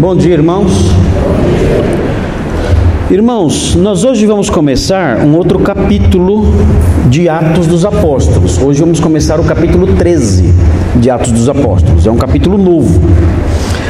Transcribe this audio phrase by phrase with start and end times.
[0.00, 0.72] Bom dia, irmãos.
[3.10, 6.46] Irmãos, nós hoje vamos começar um outro capítulo
[7.10, 8.56] de Atos dos Apóstolos.
[8.56, 10.54] Hoje vamos começar o capítulo 13
[10.96, 12.06] de Atos dos Apóstolos.
[12.06, 12.98] É um capítulo novo.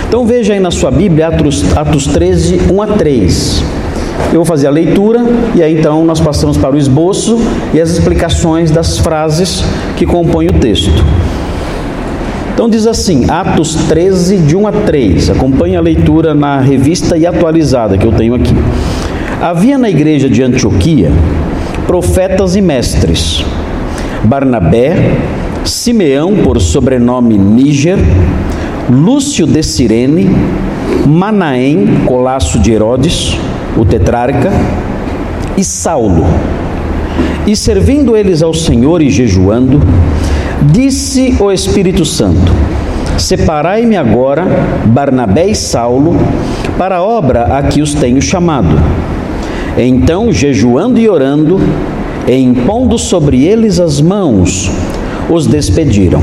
[0.09, 3.65] Então veja aí na sua Bíblia Atos, Atos 13, 1 a 3.
[4.33, 5.25] Eu vou fazer a leitura
[5.55, 7.39] e aí então nós passamos para o esboço
[7.73, 9.63] e as explicações das frases
[9.97, 11.05] que compõem o texto.
[12.61, 15.31] Então diz assim, Atos 13, de 1 a 3.
[15.31, 18.55] Acompanhe a leitura na revista e atualizada que eu tenho aqui.
[19.41, 21.11] Havia na igreja de Antioquia
[21.87, 23.43] profetas e mestres:
[24.23, 24.95] Barnabé,
[25.65, 27.97] Simeão, por sobrenome Níger,
[28.91, 30.29] Lúcio de Cirene,
[31.07, 33.39] Manaém, colasso de Herodes,
[33.75, 34.53] o tetrarca,
[35.57, 36.27] e Saulo.
[37.47, 39.81] E servindo eles ao Senhor e jejuando,
[40.63, 42.53] Disse o Espírito Santo:
[43.17, 44.45] Separai-me agora
[44.85, 46.15] Barnabé e Saulo
[46.77, 48.79] para a obra a que os tenho chamado.
[49.79, 51.59] Então, jejuando e orando,
[52.29, 54.71] e impondo sobre eles as mãos,
[55.31, 56.23] os despediram.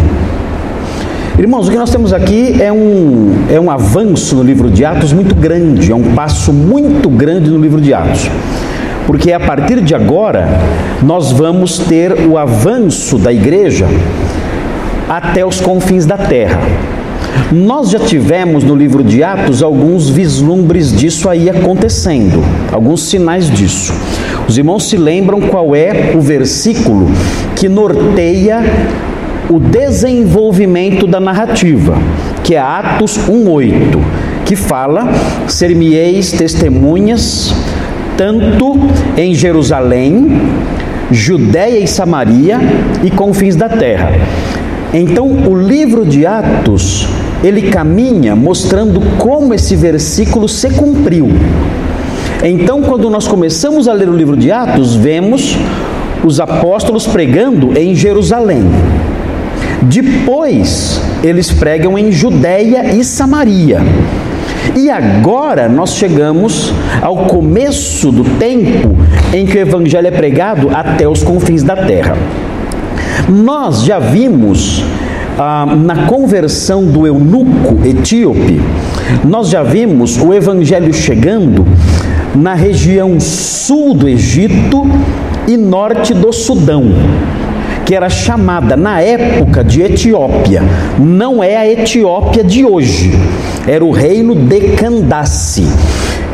[1.39, 5.13] Irmãos, o que nós temos aqui é um, é um avanço no livro de Atos
[5.13, 8.29] muito grande, é um passo muito grande no livro de Atos
[9.07, 10.49] porque a partir de agora
[11.01, 13.87] nós vamos ter o avanço da igreja
[15.07, 16.59] até os confins da terra.
[17.51, 23.93] Nós já tivemos no livro de Atos alguns vislumbres disso aí acontecendo, alguns sinais disso.
[24.47, 27.09] Os irmãos se lembram qual é o versículo
[27.55, 28.63] que norteia
[29.49, 31.97] o desenvolvimento da narrativa,
[32.43, 33.99] que é Atos 1:8,
[34.45, 35.09] que fala:
[35.47, 37.53] "Ser-me-eis testemunhas
[38.17, 38.73] tanto
[39.15, 40.41] em Jerusalém,
[41.11, 42.59] Judéia e Samaria
[43.03, 44.11] e confins da terra.
[44.99, 47.07] Então, o livro de Atos,
[47.43, 51.29] ele caminha mostrando como esse versículo se cumpriu.
[52.43, 55.55] Então, quando nós começamos a ler o livro de Atos, vemos
[56.23, 58.63] os apóstolos pregando em Jerusalém.
[59.83, 63.77] Depois, eles pregam em Judéia e Samaria.
[64.75, 66.73] E agora nós chegamos
[67.03, 68.97] ao começo do tempo
[69.31, 72.17] em que o Evangelho é pregado até os confins da terra.
[73.29, 74.83] Nós já vimos
[75.37, 78.61] ah, na conversão do eunuco etíope,
[79.23, 81.65] nós já vimos o Evangelho chegando
[82.35, 84.87] na região sul do Egito
[85.47, 86.91] e norte do Sudão
[87.87, 90.61] que era chamada na época de Etiópia.
[90.99, 93.13] Não é a Etiópia de hoje.
[93.65, 95.65] Era o reino de Candace.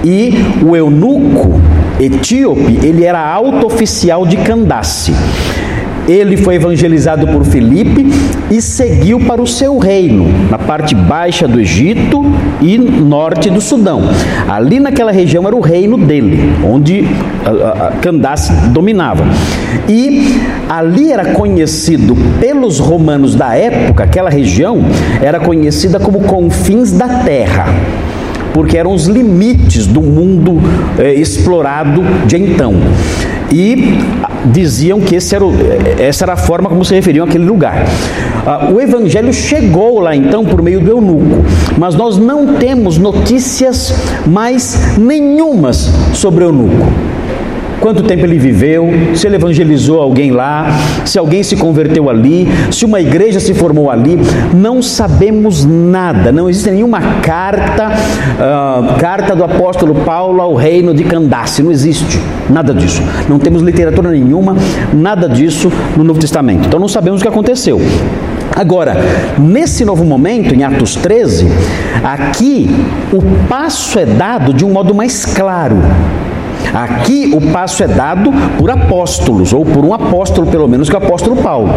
[0.04, 0.34] E
[0.66, 1.62] o eunuco
[2.00, 5.14] etíope, ele era alto oficial de Candace.
[6.08, 8.06] Ele foi evangelizado por Filipe
[8.52, 12.24] e seguiu para o seu reino, na parte baixa do Egito
[12.62, 14.02] e norte do Sudão.
[14.50, 17.06] Ali naquela região era o reino dele, onde
[18.02, 19.24] Candace dominava.
[19.88, 24.84] E ali era conhecido pelos romanos da época, aquela região
[25.22, 27.66] era conhecida como confins da terra
[28.54, 30.62] porque eram os limites do mundo
[31.00, 32.76] eh, explorado de então.
[33.52, 34.00] E
[34.46, 35.54] diziam que era o,
[36.00, 37.86] essa era a forma como se referiam àquele lugar.
[38.46, 41.46] Ah, o evangelho chegou lá então por meio do eunuco,
[41.78, 43.94] mas nós não temos notícias
[44.26, 47.13] mais nenhumas sobre o eunuco
[47.84, 50.68] quanto tempo ele viveu, se ele evangelizou alguém lá,
[51.04, 54.18] se alguém se converteu ali, se uma igreja se formou ali,
[54.54, 61.04] não sabemos nada, não existe nenhuma carta, uh, carta do apóstolo Paulo ao reino de
[61.04, 62.18] Candace, não existe
[62.50, 64.56] nada disso, não temos literatura nenhuma,
[64.94, 67.82] nada disso no Novo Testamento, então não sabemos o que aconteceu.
[68.56, 68.96] Agora,
[69.38, 71.48] nesse novo momento, em Atos 13,
[72.02, 72.70] aqui
[73.12, 75.76] o passo é dado de um modo mais claro.
[76.74, 81.00] Aqui o passo é dado por apóstolos, ou por um apóstolo, pelo menos, que é
[81.00, 81.72] o apóstolo Paulo.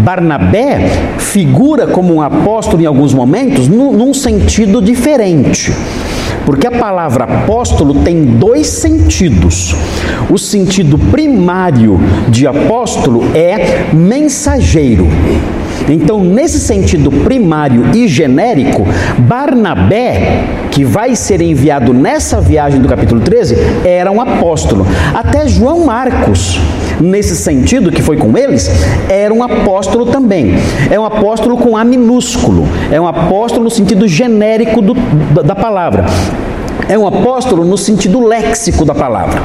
[0.00, 5.72] Barnabé figura como um apóstolo em alguns momentos num sentido diferente.
[6.44, 9.74] Porque a palavra apóstolo tem dois sentidos.
[10.30, 15.06] O sentido primário de apóstolo é mensageiro.
[15.88, 18.84] Então, nesse sentido primário e genérico,
[19.18, 20.44] Barnabé,
[20.76, 24.86] que vai ser enviado nessa viagem do capítulo 13, era um apóstolo.
[25.14, 26.60] Até João Marcos,
[27.00, 28.68] nesse sentido que foi com eles,
[29.08, 30.52] era um apóstolo também.
[30.90, 32.68] É um apóstolo com A minúsculo.
[32.92, 34.92] É um apóstolo no sentido genérico do,
[35.42, 36.04] da palavra.
[36.90, 39.40] É um apóstolo no sentido léxico da palavra.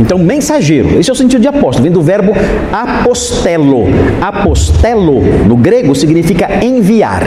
[0.00, 2.32] Então, mensageiro, esse é o sentido de apóstolo, vem do verbo
[2.72, 3.84] apostelo.
[4.20, 7.22] Apostelo, no grego, significa enviar.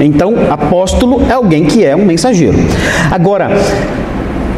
[0.00, 2.58] Então, apóstolo é alguém que é um mensageiro.
[3.10, 3.50] Agora,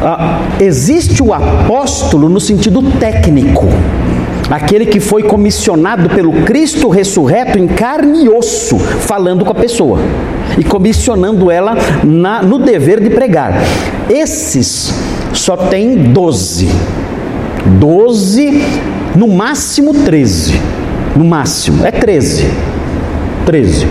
[0.03, 3.67] ah, existe o apóstolo no sentido técnico,
[4.51, 9.99] aquele que foi comissionado pelo Cristo ressurreto em carne e osso, falando com a pessoa
[10.59, 13.55] e comissionando ela na, no dever de pregar.
[14.09, 14.93] Esses
[15.33, 16.69] só tem 12.
[17.67, 18.63] 12,
[19.17, 20.61] no máximo 13.
[21.17, 22.47] No máximo, é 13.
[23.47, 23.87] 13.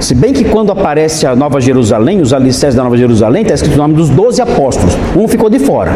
[0.00, 3.74] Se bem que quando aparece a Nova Jerusalém, os alicerces da Nova Jerusalém, está escrito
[3.74, 4.96] o nome dos 12 apóstolos.
[5.16, 5.92] Um ficou de fora.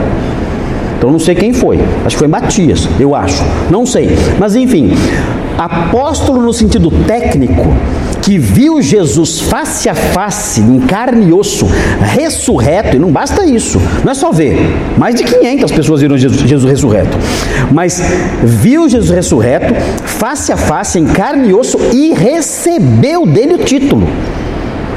[0.99, 1.79] Então não sei quem foi.
[2.05, 3.43] Acho que foi Matias, eu acho.
[3.71, 4.11] Não sei.
[4.39, 4.93] Mas enfim,
[5.59, 7.69] apóstolo no sentido técnico
[8.23, 11.67] que viu Jesus face a face, em carne e osso,
[12.01, 14.57] ressurreto, e não basta isso, não é só ver,
[14.97, 17.19] mais de 500 pessoas viram Jesus, Jesus ressurreto,
[17.73, 18.01] mas
[18.45, 19.75] viu Jesus ressurreto,
[20.05, 24.09] face a face, em carne e osso, e recebeu dele o título,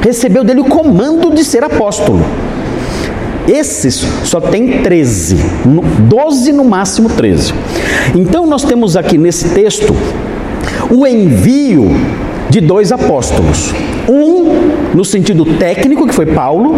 [0.00, 2.24] recebeu dele o comando de ser apóstolo.
[3.48, 5.36] Esses só tem 13,
[6.08, 7.54] 12 no máximo 13.
[8.14, 9.94] Então nós temos aqui nesse texto
[10.90, 11.90] o envio
[12.50, 13.72] de dois apóstolos.
[14.08, 16.74] Um no sentido técnico, que foi Paulo,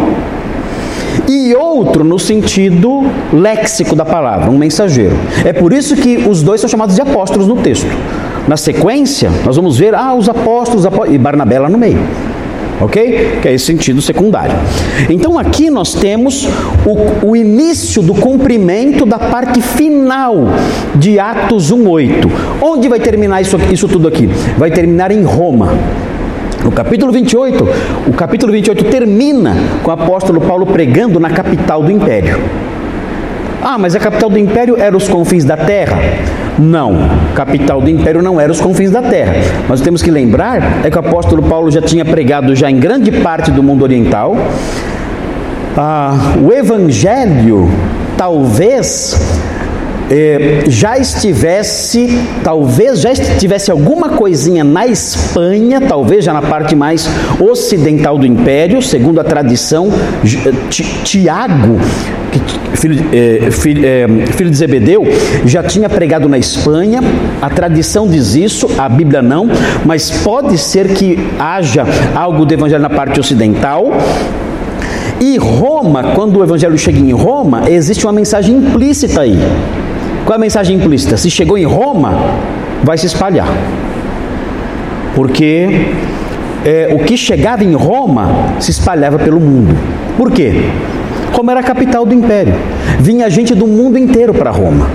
[1.29, 5.17] e outro no sentido léxico da palavra, um mensageiro.
[5.44, 7.87] É por isso que os dois são chamados de apóstolos no texto.
[8.47, 11.99] Na sequência, nós vamos ver ah, os apóstolos, e Barnabé lá no meio
[12.80, 13.38] ok?
[13.42, 14.54] Que é esse sentido secundário.
[15.08, 16.46] Então aqui nós temos
[16.86, 20.48] o, o início do cumprimento da parte final
[20.94, 22.30] de Atos 1,8.
[22.60, 24.26] Onde vai terminar isso, isso tudo aqui?
[24.56, 25.72] Vai terminar em Roma.
[26.64, 27.69] No capítulo 28,
[28.08, 32.38] o capítulo 28 termina com o apóstolo Paulo pregando na capital do império.
[33.62, 35.98] Ah, mas a capital do império era os confins da terra?
[36.58, 36.96] Não,
[37.34, 39.34] capital do império não era os confins da terra.
[39.69, 43.12] Mas temos que lembrar é que o apóstolo Paulo já tinha pregado já em grande
[43.12, 44.37] parte do mundo oriental.
[45.76, 47.70] Ah, o evangelho
[48.16, 49.16] talvez
[50.10, 52.08] eh, já estivesse,
[52.43, 57.08] talvez já estivesse alguma coisinha na Espanha, talvez já na parte mais
[57.40, 59.90] ocidental do império, segundo a tradição,
[61.05, 61.78] Tiago
[62.75, 65.05] filho, é, filho, é, filho de Zebedeu,
[65.44, 67.00] já tinha pregado na Espanha,
[67.40, 69.49] a tradição diz isso, a Bíblia não,
[69.84, 71.84] mas pode ser que haja
[72.14, 73.93] algo do Evangelho na parte ocidental.
[75.20, 79.37] E Roma, quando o Evangelho chega em Roma, existe uma mensagem implícita aí.
[80.28, 81.16] Qual é a mensagem implícita?
[81.16, 82.12] Se chegou em Roma,
[82.84, 83.48] vai se espalhar.
[85.14, 85.66] Porque
[86.66, 88.28] é, o que chegava em Roma
[88.60, 89.75] se espalhava pelo mundo.
[90.19, 90.52] Por quê?
[91.32, 92.52] Roma era a capital do império.
[93.00, 94.90] Vinha gente do mundo inteiro para Roma.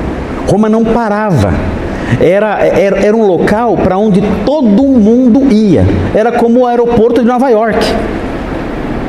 [0.47, 1.51] Roma não parava.
[2.21, 5.83] Era, era, era um local para onde todo mundo ia.
[6.13, 7.83] Era como o aeroporto de Nova York.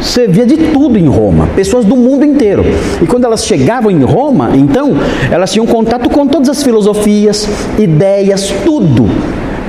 [0.04, 2.62] Você via de tudo em Roma, pessoas do mundo inteiro.
[3.02, 4.92] E quando elas chegavam em Roma, então,
[5.30, 7.48] elas tinham contato com todas as filosofias,
[7.78, 9.08] ideias, tudo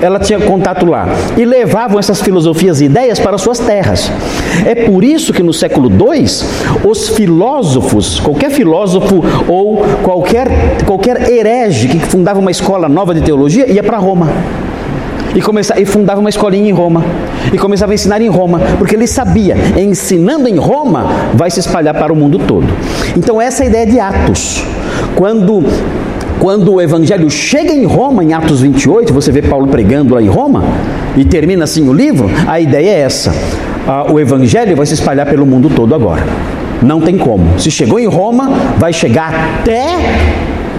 [0.01, 4.11] ela tinha contato lá e levavam essas filosofias e ideias para suas terras.
[4.65, 6.25] É por isso que no século II,
[6.83, 10.47] os filósofos, qualquer filósofo ou qualquer,
[10.85, 14.27] qualquer herege que fundava uma escola nova de teologia ia para Roma.
[15.33, 17.03] E, começava, e fundava uma escolinha em Roma.
[17.53, 18.59] E começava a ensinar em Roma.
[18.77, 22.67] Porque ele sabia, ensinando em Roma, vai se espalhar para o mundo todo.
[23.15, 24.63] Então, essa é a ideia de Atos.
[25.15, 25.63] Quando
[26.39, 30.27] quando o evangelho chega em Roma, em Atos 28, você vê Paulo pregando lá em
[30.27, 30.63] Roma,
[31.15, 33.33] e termina assim o livro, a ideia é essa:
[33.87, 36.23] ah, o evangelho vai se espalhar pelo mundo todo agora.
[36.81, 37.57] Não tem como.
[37.57, 39.95] Se chegou em Roma, vai chegar até.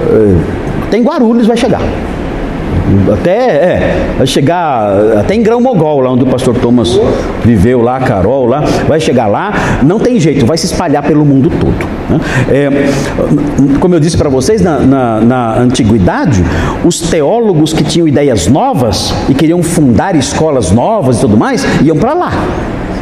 [0.02, 0.40] Uh,
[0.86, 1.80] até em Guarulhos vai chegar.
[3.12, 6.98] Até, é, vai chegar até em Grão Mogol, lá onde o pastor Thomas
[7.44, 9.52] viveu lá, Carol lá, vai chegar lá,
[9.82, 11.86] não tem jeito, vai se espalhar pelo mundo todo.
[12.08, 12.20] Né?
[12.48, 16.44] É, como eu disse para vocês, na, na, na antiguidade,
[16.84, 21.96] os teólogos que tinham ideias novas e queriam fundar escolas novas e tudo mais, iam
[21.96, 22.32] para lá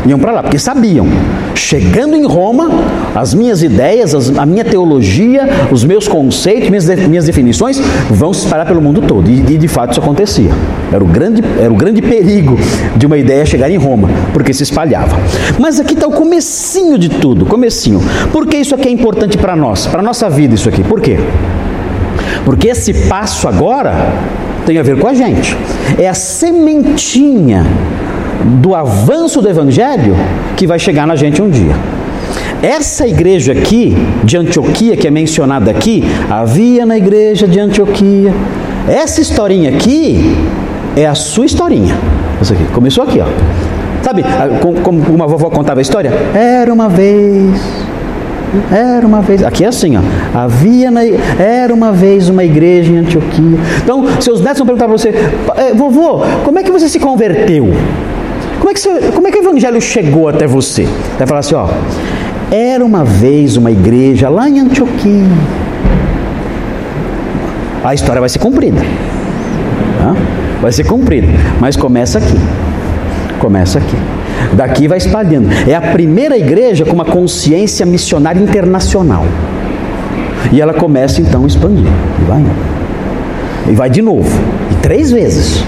[0.07, 1.07] iam para lá, porque sabiam.
[1.55, 2.69] Chegando em Roma,
[3.15, 7.81] as minhas ideias, as, a minha teologia, os meus conceitos, minhas, de, minhas definições
[8.11, 9.31] vão se espalhar pelo mundo todo.
[9.31, 10.51] E, e, de fato isso acontecia.
[10.93, 12.59] Era o, grande, era o grande perigo
[12.97, 15.17] de uma ideia chegar em Roma, porque se espalhava.
[15.59, 18.01] Mas aqui está o comecinho de tudo, comecinho.
[18.33, 20.83] Por que isso aqui é importante para nós, para a nossa vida isso aqui?
[20.83, 21.19] Por quê?
[22.45, 23.95] Porque esse passo agora
[24.67, 25.57] tem a ver com a gente.
[25.99, 27.65] É a sementinha
[28.61, 30.17] do avanço do Evangelho
[30.57, 31.75] que vai chegar na gente um dia.
[32.63, 38.33] essa igreja aqui, de Antioquia, que é mencionada aqui, havia na igreja de Antioquia.
[38.89, 40.35] Essa historinha aqui
[40.97, 41.95] é a sua historinha.
[42.41, 43.27] Isso aqui, começou aqui, ó.
[44.03, 44.25] Sabe
[44.83, 46.11] como uma vovó contava a história?
[46.35, 47.85] Era uma vez
[48.71, 50.01] era uma vez, aqui é assim, ó.
[50.39, 53.59] Havia na, era uma vez uma igreja em Antioquia.
[53.83, 55.13] Então, seus netos vão perguntar para você,
[55.57, 57.69] é, vovô, como é que você se converteu?
[58.65, 60.89] Como é que, você, como é que o evangelho chegou até você?
[61.19, 61.69] Vai falar assim, ó.
[62.51, 65.23] Era uma vez uma igreja lá em Antioquia.
[67.85, 68.81] A história vai ser cumprida.
[70.63, 71.29] Vai ser cumprida.
[71.61, 72.39] Mas começa aqui.
[73.39, 73.99] Começa aqui.
[74.55, 75.51] Daqui vai espalhando.
[75.69, 79.27] É a primeira igreja com uma consciência missionária internacional.
[80.51, 81.85] E ela começa então a expandir.
[81.87, 82.43] E vai.
[83.69, 84.31] E vai de novo.
[84.73, 85.63] E três vezes.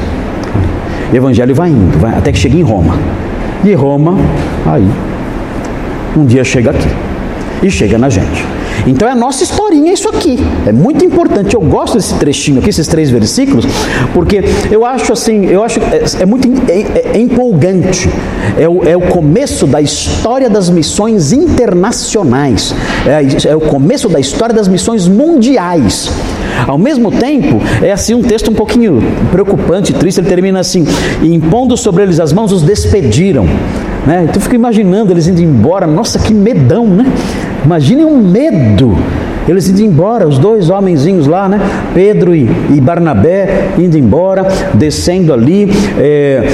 [1.13, 2.97] Evangelho vai indo, vai, até que chega em Roma.
[3.65, 4.17] E Roma,
[4.67, 4.87] aí,
[6.17, 6.89] um dia chega aqui.
[7.63, 8.45] E chega na gente.
[8.87, 10.39] Então é a nossa historinha isso aqui.
[10.67, 11.55] É muito importante.
[11.55, 13.65] Eu gosto desse trechinho aqui, esses três versículos,
[14.13, 18.09] porque eu acho assim, eu acho é, é muito é, é empolgante.
[18.59, 22.75] É o, é o começo da história das missões internacionais.
[23.07, 26.11] É, é o começo da história das missões mundiais.
[26.67, 30.21] Ao mesmo tempo, é assim um texto um pouquinho preocupante, triste.
[30.21, 30.85] Ele termina assim:
[31.23, 33.45] impondo sobre eles as mãos, os despediram.
[34.07, 34.23] Né?
[34.23, 35.87] Então, eu fico imaginando eles indo embora.
[35.87, 37.07] Nossa, que medão, né?
[37.65, 38.97] Imagine um medo.
[39.49, 41.61] Eles indo embora, os dois homenzinhos lá, né?
[41.95, 46.49] Pedro e, e Barnabé indo embora, descendo ali é,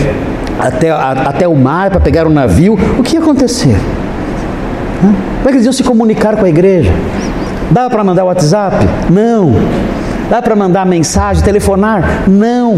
[0.59, 2.79] até, a, até o mar para pegar um navio.
[2.99, 3.77] O que ia acontecer?
[5.01, 6.93] Como é que eles iam se comunicar com a igreja?
[7.71, 8.77] Dá para mandar WhatsApp?
[9.11, 9.53] Não.
[10.33, 12.25] Dá para mandar mensagem, telefonar?
[12.27, 12.77] Não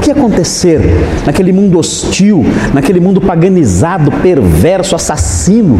[0.00, 0.80] que acontecer
[1.26, 2.42] naquele mundo hostil,
[2.72, 5.78] naquele mundo paganizado, perverso, assassino,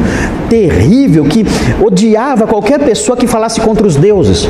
[0.50, 1.46] terrível, que
[1.82, 4.46] odiava qualquer pessoa que falasse contra os deuses?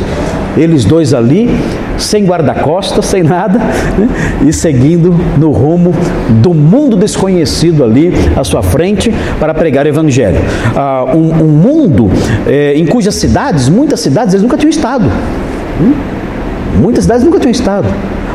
[0.56, 1.48] Eles dois ali,
[1.96, 3.60] sem guarda-costas, sem nada,
[3.96, 4.08] né?
[4.44, 5.94] e seguindo no rumo
[6.42, 10.40] do mundo desconhecido ali à sua frente para pregar o Evangelho.
[10.74, 12.10] Ah, um, um, mundo
[12.48, 15.04] eh, em cujas cidades, muitas cidades, eles nunca tinham estado.
[15.80, 16.17] Hum?
[16.80, 17.88] Muitas cidades nunca tinham estado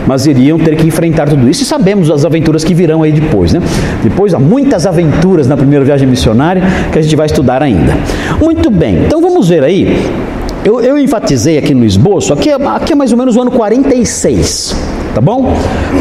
[0.08, 3.54] mas iriam ter que enfrentar tudo isso e sabemos as aventuras que virão aí depois,
[3.54, 3.62] né?
[4.04, 7.94] Depois há muitas aventuras na primeira viagem missionária que a gente vai estudar ainda.
[8.42, 10.12] Muito bem, então vamos ver aí.
[10.64, 13.52] Eu, eu enfatizei aqui no esboço, aqui é, aqui é mais ou menos o ano
[13.52, 14.76] 46,
[15.14, 15.54] tá bom?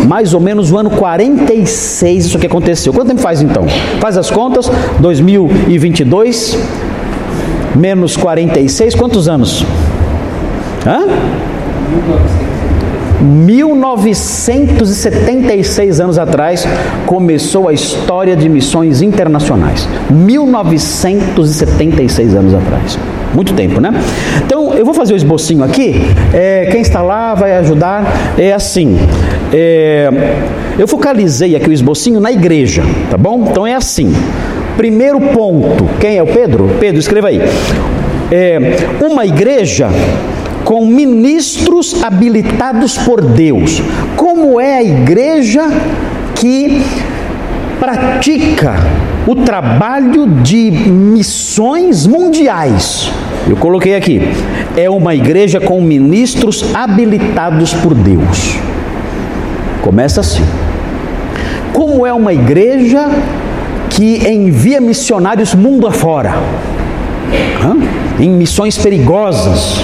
[0.06, 2.92] Mais ou menos o ano 46 isso que aconteceu.
[2.92, 3.66] Quanto tempo faz então?
[4.00, 4.70] Faz as contas,
[5.00, 6.56] 2022
[7.74, 9.64] menos 46, quantos anos?
[10.86, 11.51] Hã?
[13.22, 16.66] 1976 anos atrás
[17.06, 19.88] começou a história de missões internacionais.
[20.10, 22.98] 1976 anos atrás.
[23.32, 23.94] Muito tempo, né?
[24.44, 26.02] Então eu vou fazer o esbocinho aqui.
[26.34, 28.04] É, quem está lá vai ajudar.
[28.36, 28.98] É assim.
[29.52, 30.10] É,
[30.78, 33.46] eu focalizei aqui o esbocinho na igreja, tá bom?
[33.50, 34.12] Então é assim.
[34.76, 35.88] Primeiro ponto.
[36.00, 36.68] Quem é o Pedro?
[36.80, 37.40] Pedro, escreva aí.
[38.30, 38.58] É,
[39.00, 39.88] uma igreja
[40.64, 43.82] com ministros habilitados por Deus.
[44.16, 45.62] Como é a igreja
[46.34, 46.82] que
[47.78, 48.74] pratica
[49.26, 53.10] o trabalho de missões mundiais?
[53.48, 54.20] Eu coloquei aqui.
[54.76, 58.56] É uma igreja com ministros habilitados por Deus.
[59.82, 60.44] Começa assim.
[61.72, 63.08] Como é uma igreja
[63.90, 66.34] que envia missionários mundo afora?
[67.62, 67.76] Hã?
[68.22, 69.82] Em missões perigosas,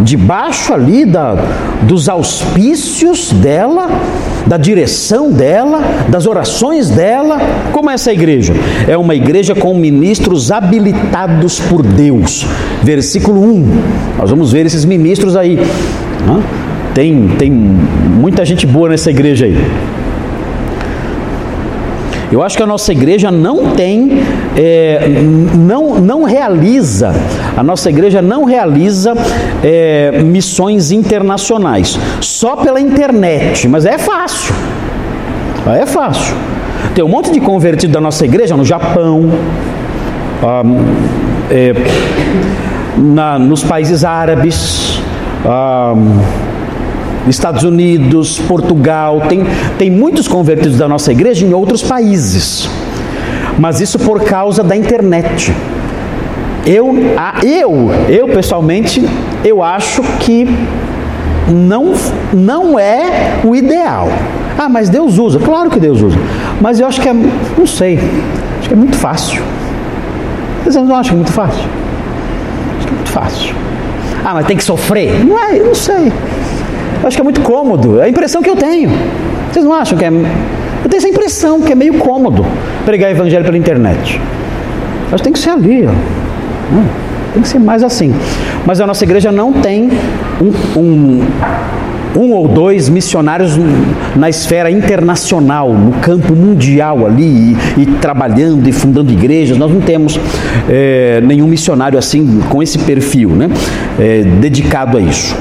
[0.00, 1.34] debaixo ali da,
[1.82, 3.88] dos auspícios dela,
[4.46, 7.38] da direção dela, das orações dela.
[7.72, 8.52] Como é essa igreja?
[8.86, 12.46] É uma igreja com ministros habilitados por Deus.
[12.82, 13.82] Versículo 1.
[14.18, 15.58] Nós vamos ver esses ministros aí.
[16.94, 19.56] Tem, tem muita gente boa nessa igreja aí.
[22.32, 24.22] Eu acho que a nossa igreja não tem,
[24.56, 25.06] é,
[25.54, 27.12] não, não realiza,
[27.56, 29.12] a nossa igreja não realiza
[29.62, 34.54] é, missões internacionais, só pela internet, mas é fácil,
[35.66, 36.34] é fácil.
[36.94, 39.30] Tem um monte de convertido da nossa igreja no Japão,
[40.42, 40.62] ah,
[41.50, 41.74] é,
[42.96, 45.00] na, nos países árabes,
[45.44, 45.94] ah,
[47.28, 49.44] Estados Unidos, Portugal, tem,
[49.78, 52.68] tem muitos convertidos da nossa igreja em outros países,
[53.58, 55.52] mas isso por causa da internet.
[56.66, 56.94] Eu,
[57.44, 59.04] eu, eu pessoalmente,
[59.44, 60.46] eu acho que
[61.48, 61.94] não,
[62.32, 64.08] não é o ideal.
[64.58, 66.16] Ah, mas Deus usa, claro que Deus usa,
[66.60, 67.98] mas eu acho que é, não sei,
[68.58, 69.42] acho que é muito fácil.
[70.64, 71.62] Vocês não acham muito fácil?
[72.78, 73.54] Acho que é muito fácil.
[74.24, 75.24] Ah, mas tem que sofrer?
[75.24, 76.12] Não é, eu não sei.
[77.00, 78.00] Eu acho que é muito cômodo.
[78.00, 78.90] É a impressão que eu tenho.
[79.52, 80.10] Vocês não acham que é.
[80.82, 82.44] Eu tenho essa impressão que é meio cômodo
[82.84, 84.20] pregar evangelho pela internet.
[85.14, 85.90] Que tem que ser ali, ó.
[85.90, 86.84] Hum,
[87.32, 88.14] tem que ser mais assim.
[88.66, 89.88] Mas a nossa igreja não tem
[90.40, 91.26] um, um
[92.16, 93.58] um ou dois missionários
[94.16, 99.58] na esfera internacional, no campo mundial ali, e, e trabalhando e fundando igrejas.
[99.58, 100.18] Nós não temos
[100.68, 103.50] é, nenhum missionário assim, com esse perfil, né?
[103.98, 105.36] É, dedicado a isso.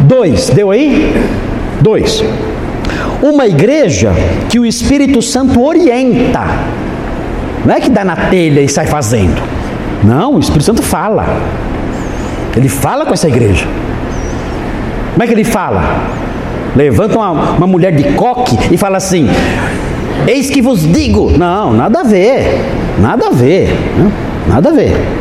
[0.00, 1.14] Dois, deu aí?
[1.80, 2.24] Dois.
[3.22, 4.12] Uma igreja
[4.48, 6.44] que o Espírito Santo orienta,
[7.64, 9.40] não é que dá na telha e sai fazendo.
[10.02, 11.26] Não, o Espírito Santo fala.
[12.56, 13.66] Ele fala com essa igreja.
[15.12, 15.82] Como é que ele fala?
[16.74, 19.28] Levanta uma, uma mulher de coque e fala assim:
[20.26, 21.36] Eis que vos digo.
[21.36, 22.60] Não, nada a ver.
[22.98, 23.68] Nada a ver.
[23.98, 24.12] Né?
[24.48, 25.19] Nada a ver.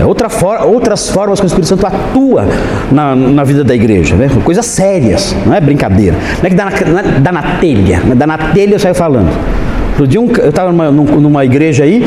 [0.00, 2.46] É outra for, outras formas que o Espírito Santo atua
[2.90, 4.16] na, na vida da igreja.
[4.16, 4.28] Né?
[4.44, 6.16] Coisas sérias, não é brincadeira.
[6.38, 8.00] Não é que dá na, é, dá na telha.
[8.00, 8.14] Né?
[8.14, 9.30] Dá na telha eu saio falando.
[9.90, 12.04] Outro dia um, eu estava numa, numa, igreja aí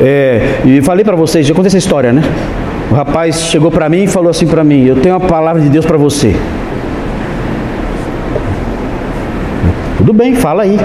[0.00, 2.22] é, e falei para vocês, já contei essa história, né?
[2.90, 5.68] O rapaz chegou para mim e falou assim para mim: Eu tenho uma palavra de
[5.68, 6.34] Deus para você.
[9.98, 10.78] Tudo bem, fala aí.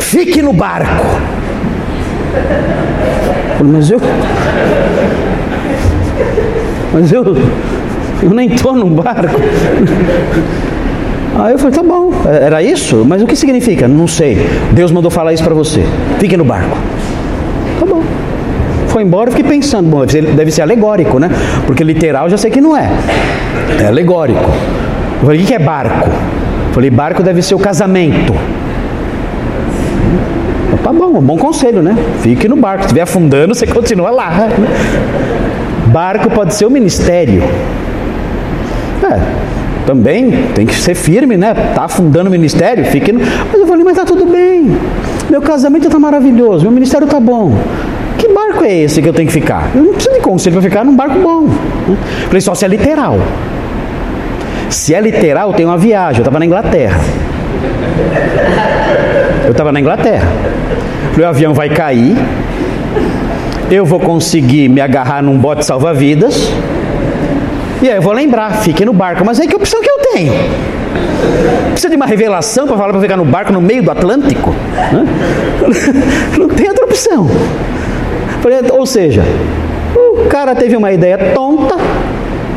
[0.00, 1.04] Fique no barco.
[3.64, 4.00] Mas eu.
[6.96, 7.22] Mas eu.
[8.22, 9.38] Eu nem estou no barco.
[11.38, 13.04] Aí eu falei, tá bom, era isso?
[13.06, 13.86] Mas o que significa?
[13.86, 14.48] Não sei.
[14.72, 15.84] Deus mandou falar isso para você.
[16.18, 16.74] Fique no barco.
[17.78, 18.02] Tá bom.
[18.88, 21.28] Foi embora, fiquei pensando, bom, deve ser alegórico, né?
[21.66, 22.90] Porque literal já sei que não é.
[23.78, 24.40] É alegórico.
[25.20, 26.08] Eu falei, o que é barco?
[26.72, 28.34] Falei, barco deve ser o casamento.
[30.82, 31.94] Tá bom, um bom conselho, né?
[32.22, 32.84] Fique no barco.
[32.84, 34.48] Se estiver afundando, você continua lá.
[35.96, 37.42] Barco pode ser o ministério.
[39.02, 39.18] É,
[39.86, 41.54] também tem que ser firme, né?
[41.74, 43.20] Tá afundando o ministério, fique no...
[43.20, 44.76] Mas eu falei, mas tá tudo bem.
[45.30, 47.54] Meu casamento tá maravilhoso, meu ministério tá bom.
[48.18, 49.70] Que barco é esse que eu tenho que ficar?
[49.74, 51.44] Eu não preciso de conselho para ficar num barco bom.
[51.88, 51.96] Né?
[52.26, 53.18] Falei, só se é literal.
[54.68, 56.18] Se é literal, tem uma viagem.
[56.18, 57.00] Eu estava na Inglaterra.
[59.46, 60.28] Eu estava na Inglaterra.
[61.12, 62.14] Falei, o avião vai cair.
[63.70, 66.48] Eu vou conseguir me agarrar num bote salva-vidas.
[67.82, 69.24] E aí eu vou lembrar, fique no barco.
[69.24, 70.32] Mas aí que opção que eu tenho?
[71.70, 74.54] Precisa de uma revelação para falar para ficar no barco no meio do Atlântico?
[76.38, 77.28] Não tem outra opção.
[78.72, 79.22] Ou seja,
[79.94, 81.76] o cara teve uma ideia tonta,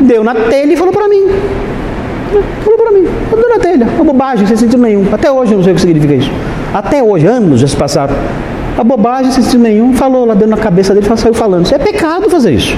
[0.00, 1.26] deu na telha e falou para mim.
[2.62, 5.04] Falou para mim, deu na telha, uma bobagem, sem sentido nenhum.
[5.12, 6.30] Até hoje eu não sei o que significa isso.
[6.72, 8.14] Até hoje, anos já se passaram.
[8.80, 11.66] A bobagem, sem sentido nenhum, falou lá dentro na cabeça dele, saiu falando.
[11.66, 12.74] Isso é pecado fazer isso.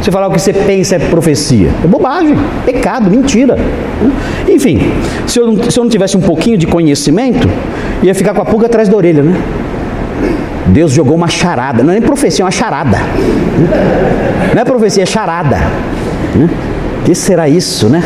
[0.00, 1.68] Você falar o que você pensa é profecia.
[1.82, 3.56] É bobagem, pecado, mentira.
[4.48, 4.78] Enfim,
[5.26, 7.48] se eu, não, se eu não tivesse um pouquinho de conhecimento,
[8.04, 9.36] ia ficar com a pulga atrás da orelha, né?
[10.68, 12.98] Deus jogou uma charada, não é nem profecia, é uma charada.
[14.54, 15.58] Não é profecia, é charada.
[16.36, 18.00] O que será isso, né?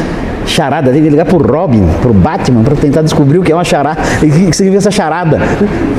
[0.46, 3.64] Charada, tem que ligar pro Robin, pro Batman, para tentar descobrir o que é uma
[3.64, 5.38] charada, o que significa essa charada.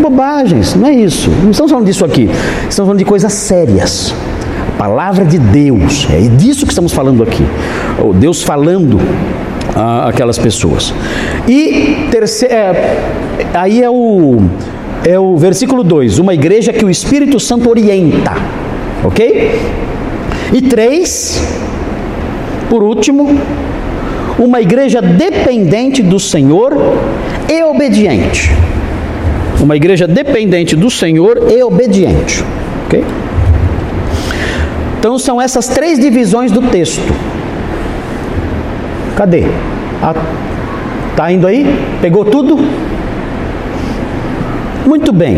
[0.01, 1.29] Bobagens, não é isso.
[1.43, 2.29] Não estamos falando disso aqui.
[2.69, 4.15] Estamos falando de coisas sérias.
[4.73, 7.45] A palavra de Deus, é disso que estamos falando aqui.
[8.15, 8.99] Deus falando
[10.05, 10.93] aquelas pessoas.
[11.47, 12.97] E terceiro, é,
[13.53, 14.38] aí é o
[15.05, 18.33] é o versículo 2, uma igreja que o Espírito Santo orienta,
[19.03, 19.62] ok?
[20.53, 21.41] E três,
[22.69, 23.39] por último,
[24.39, 26.76] uma igreja dependente do Senhor
[27.50, 28.52] e obediente.
[29.62, 32.43] Uma igreja dependente do Senhor e obediente,
[32.86, 33.04] ok?
[35.00, 37.02] Então são essas três divisões do texto.
[39.15, 39.43] Cadê?
[40.02, 40.13] Ah,
[41.15, 41.65] tá indo aí?
[42.02, 42.58] Pegou tudo?
[44.86, 45.38] Muito bem.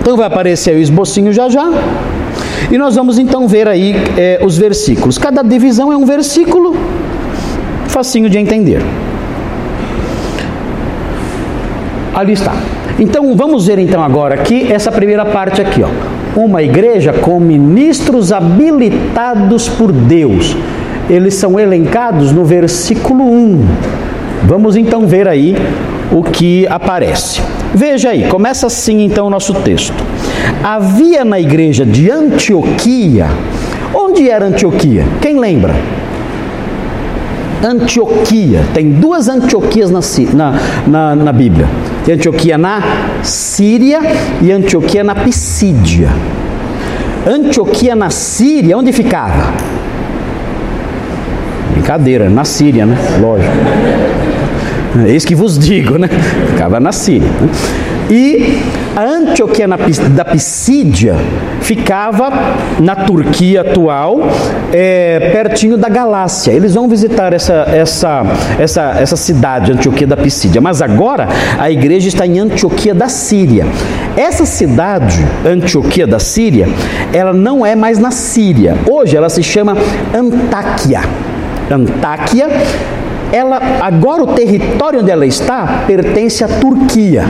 [0.00, 1.70] Então vai aparecer o esbocinho já já.
[2.70, 5.18] E nós vamos então ver aí é, os versículos.
[5.18, 6.74] Cada divisão é um versículo,
[7.90, 8.80] facinho de entender.
[12.14, 12.54] Ali está.
[12.98, 15.88] Então vamos ver então agora aqui essa primeira parte aqui, ó.
[16.38, 20.56] Uma igreja com ministros habilitados por Deus.
[21.08, 23.64] Eles são elencados no versículo 1.
[24.44, 25.56] Vamos então ver aí
[26.12, 27.40] o que aparece.
[27.74, 30.04] Veja aí, começa assim então o nosso texto.
[30.62, 33.26] Havia na igreja de Antioquia,
[33.94, 35.04] onde era Antioquia?
[35.20, 35.74] Quem lembra?
[37.62, 40.54] Antioquia, tem duas Antioquias na,
[40.86, 41.66] na, na, Bíblia:
[42.04, 42.82] tem Antioquia na
[43.22, 44.00] Síria
[44.40, 46.08] e Antioquia na Pisídia.
[47.26, 49.52] Antioquia na Síria, onde ficava?
[51.72, 52.96] Brincadeira, na Síria, né?
[53.20, 53.52] Lógico.
[55.06, 56.08] É isso que vos digo, né?
[56.48, 57.28] Ficava na Síria.
[57.28, 57.48] Né?
[58.10, 58.62] E
[58.96, 61.14] a Antioquia da Pisídia
[61.60, 62.30] ficava
[62.80, 64.20] na Turquia atual,
[64.72, 66.50] é, pertinho da Galácia.
[66.52, 68.22] Eles vão visitar essa, essa,
[68.58, 70.60] essa, essa cidade, Antioquia da Pisídia.
[70.60, 73.66] Mas agora a igreja está em Antioquia da Síria.
[74.16, 76.66] Essa cidade, Antioquia da Síria,
[77.12, 78.76] ela não é mais na Síria.
[78.88, 79.76] Hoje ela se chama
[80.14, 81.02] Antáquia.
[81.70, 82.48] Antáquia
[83.32, 87.24] ela agora o território onde ela está pertence à Turquia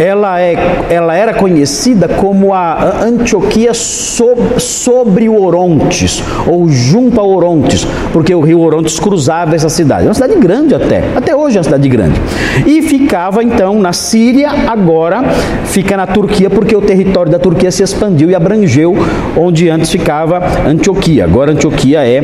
[0.00, 0.56] ela, é,
[0.88, 8.34] ela era conhecida como a Antioquia sobre, sobre o Orontes, ou junto ao Orontes, porque
[8.34, 10.04] o rio Orontes cruzava essa cidade.
[10.04, 12.18] É uma cidade grande até, até hoje é uma cidade grande.
[12.66, 15.22] E ficava então na Síria, agora
[15.66, 18.96] fica na Turquia, porque o território da Turquia se expandiu e abrangeu
[19.36, 21.24] onde antes ficava Antioquia.
[21.24, 22.22] Agora Antioquia é,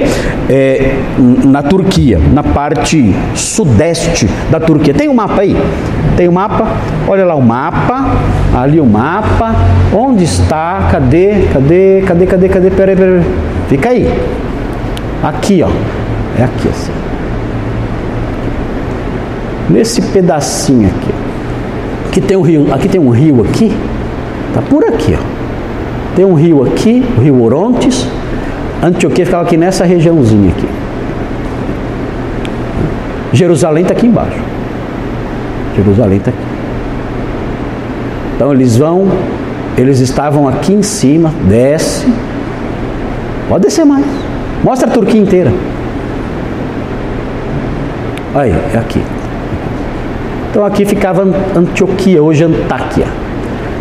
[0.49, 0.95] é
[1.45, 4.95] na Turquia, na parte sudeste da Turquia.
[4.95, 5.55] Tem um mapa aí?
[6.17, 6.67] Tem o um mapa?
[7.07, 8.05] Olha lá o mapa.
[8.57, 9.55] Ali o mapa.
[9.95, 10.89] Onde está?
[10.91, 11.49] Cadê?
[11.53, 12.03] Cadê?
[12.07, 12.27] Cadê?
[12.27, 12.49] Cadê?
[12.49, 12.71] Cadê?
[12.71, 13.23] Peraí, peraí.
[13.69, 14.11] Fica aí.
[15.23, 15.69] Aqui, ó.
[16.39, 16.93] É aqui assim.
[19.69, 21.15] Nesse pedacinho aqui.
[22.09, 23.77] Aqui tem um rio, aqui tem um rio aqui.
[24.55, 25.23] Tá por aqui, ó.
[26.15, 28.07] Tem um rio aqui, o rio Orontes.
[28.83, 30.67] Antioquia ficava aqui nessa regiãozinha aqui.
[33.33, 34.56] Jerusalém está aqui embaixo.
[35.77, 36.39] Jerusalém está aqui.
[38.35, 39.09] Então eles vão,
[39.77, 42.07] eles estavam aqui em cima, desce.
[43.49, 44.05] Pode descer mais.
[44.63, 45.53] Mostra a Turquia inteira.
[48.35, 49.01] Aí, é aqui.
[50.51, 51.23] Então aqui ficava
[51.55, 53.07] Antioquia, hoje Antáquia.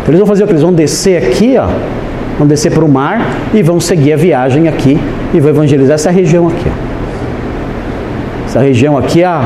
[0.02, 0.52] Então, eles vão fazer o que?
[0.52, 1.68] Eles vão descer aqui, ó.
[2.38, 3.20] Vão descer para o mar
[3.52, 4.98] e vão seguir a viagem aqui
[5.34, 6.66] e vão evangelizar essa região aqui.
[6.66, 8.46] Ó.
[8.46, 9.44] Essa região aqui é a,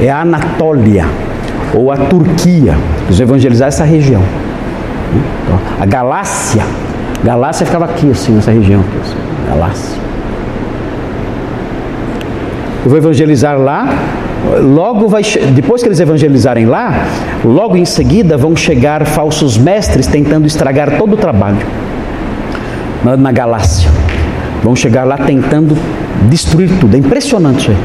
[0.00, 1.04] é a Anatólia
[1.74, 2.76] ou a Turquia.
[3.06, 4.22] Eles vão evangelizar essa região.
[5.44, 6.62] Então, a Galácia,
[7.22, 8.80] Galácia ficava aqui, assim, nessa região.
[8.80, 9.16] Aqui, assim,
[9.48, 10.02] Galácia.
[12.84, 13.88] Eu vou evangelizar lá.
[14.60, 15.22] Logo vai,
[15.54, 17.06] depois que eles evangelizarem lá,
[17.44, 21.64] logo em seguida vão chegar falsos mestres tentando estragar todo o trabalho
[23.04, 23.88] na, na Galácia.
[24.64, 25.76] Vão chegar lá tentando
[26.28, 26.96] destruir tudo.
[26.96, 27.76] É impressionante isso aí.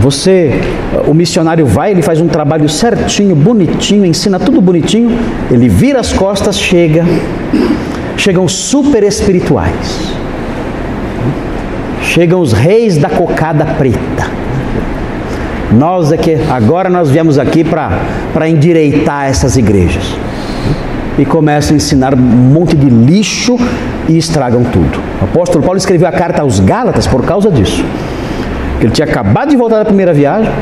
[0.00, 0.60] Você,
[1.06, 5.18] o missionário vai, ele faz um trabalho certinho, bonitinho, ensina tudo bonitinho,
[5.50, 7.04] ele vira as costas, chega,
[8.16, 10.12] chegam super espirituais.
[12.02, 14.30] Chegam os reis da cocada preta.
[15.72, 20.04] Nós aqui, agora nós viemos aqui para endireitar essas igrejas.
[21.18, 23.56] E começam a ensinar um monte de lixo
[24.08, 25.00] e estragam tudo.
[25.20, 27.82] O apóstolo Paulo escreveu a carta aos Gálatas por causa disso.
[28.80, 30.52] Ele tinha acabado de voltar da primeira viagem,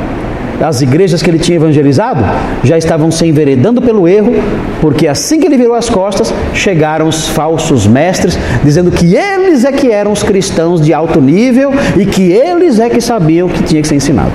[0.60, 2.22] as igrejas que ele tinha evangelizado
[2.62, 4.34] já estavam se enveredando pelo erro,
[4.80, 9.72] porque assim que ele virou as costas, chegaram os falsos mestres, dizendo que eles é
[9.72, 13.62] que eram os cristãos de alto nível e que eles é que sabiam o que
[13.62, 14.32] tinha que ser ensinado.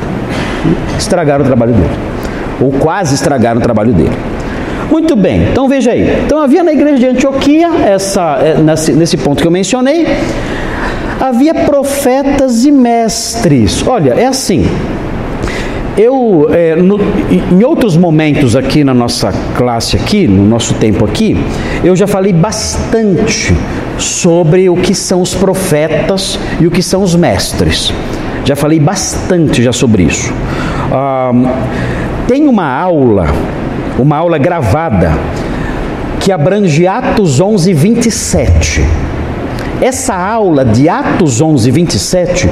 [0.97, 1.93] Estragaram o trabalho dele,
[2.59, 4.11] ou quase estragaram o trabalho dele.
[4.89, 6.23] Muito bem, então veja aí.
[6.25, 10.07] Então havia na igreja de Antioquia, essa, é, nesse, nesse ponto que eu mencionei,
[11.19, 13.85] havia profetas e mestres.
[13.88, 14.65] Olha, é assim.
[15.97, 16.99] Eu, é, no,
[17.31, 21.38] em outros momentos aqui na nossa classe aqui, no nosso tempo aqui,
[21.86, 23.55] eu já falei bastante
[23.97, 27.93] sobre o que são os profetas e o que são os mestres.
[28.43, 30.34] Já falei bastante já sobre isso.
[32.27, 33.27] Tem uma aula,
[33.97, 35.13] uma aula gravada,
[36.19, 38.84] que abrange Atos 11, 27
[39.81, 42.49] essa aula de Atos 11, 27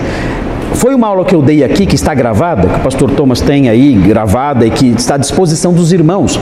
[0.73, 3.69] foi uma aula que eu dei aqui, que está gravada, que o pastor Thomas tem
[3.69, 6.39] aí gravada e que está à disposição dos irmãos,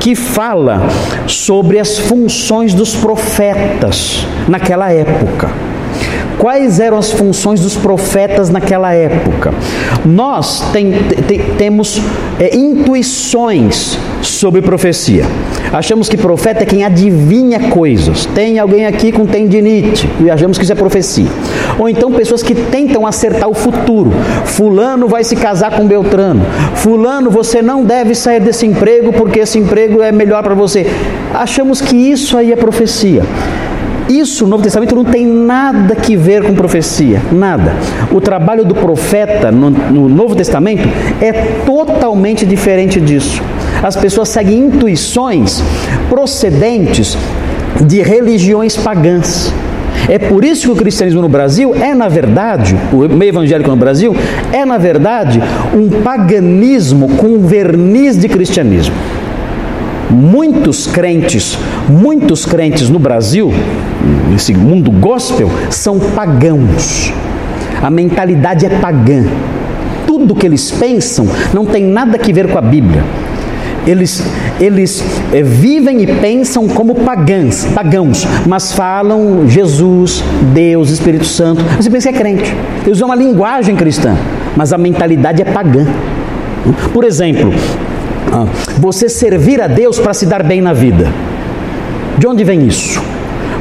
[0.00, 0.82] que fala
[1.26, 5.50] sobre as funções dos profetas naquela época.
[6.38, 9.54] Quais eram as funções dos profetas naquela época?
[10.04, 10.92] Nós tem,
[11.26, 12.00] tem, temos
[12.38, 15.24] é, intuições sobre profecia.
[15.72, 18.26] Achamos que profeta é quem adivinha coisas.
[18.26, 21.26] Tem alguém aqui com tendinite e achamos que isso é profecia.
[21.78, 24.10] Ou então pessoas que tentam acertar o futuro.
[24.44, 26.44] Fulano vai se casar com Beltrano.
[26.74, 30.86] Fulano, você não deve sair desse emprego porque esse emprego é melhor para você.
[31.34, 33.22] Achamos que isso aí é profecia.
[34.08, 37.74] Isso, o Novo Testamento não tem nada que ver com profecia, nada.
[38.12, 40.88] O trabalho do profeta no, no Novo Testamento
[41.20, 41.32] é
[41.64, 43.42] totalmente diferente disso.
[43.82, 45.62] As pessoas seguem intuições
[46.08, 47.16] procedentes
[47.84, 49.52] de religiões pagãs.
[50.08, 53.76] É por isso que o cristianismo no Brasil é, na verdade, o meio evangélico no
[53.76, 54.14] Brasil
[54.52, 55.42] é, na verdade,
[55.74, 58.94] um paganismo com verniz de cristianismo.
[60.08, 61.58] Muitos crentes,
[61.88, 63.52] muitos crentes no Brasil,
[64.30, 67.12] nesse mundo gospel, são pagãos.
[67.82, 69.24] A mentalidade é pagã.
[70.06, 73.02] Tudo que eles pensam não tem nada que ver com a Bíblia.
[73.86, 74.22] Eles,
[74.60, 81.62] eles é, vivem e pensam como pagãs, pagãos, mas falam Jesus, Deus, Espírito Santo.
[81.76, 82.54] Você pensa que é crente.
[82.84, 84.16] Eles usam uma linguagem cristã,
[84.56, 85.86] mas a mentalidade é pagã.
[86.92, 87.52] Por exemplo,
[88.32, 88.46] ah,
[88.78, 91.06] você servir a Deus para se dar bem na vida.
[92.18, 93.00] De onde vem isso?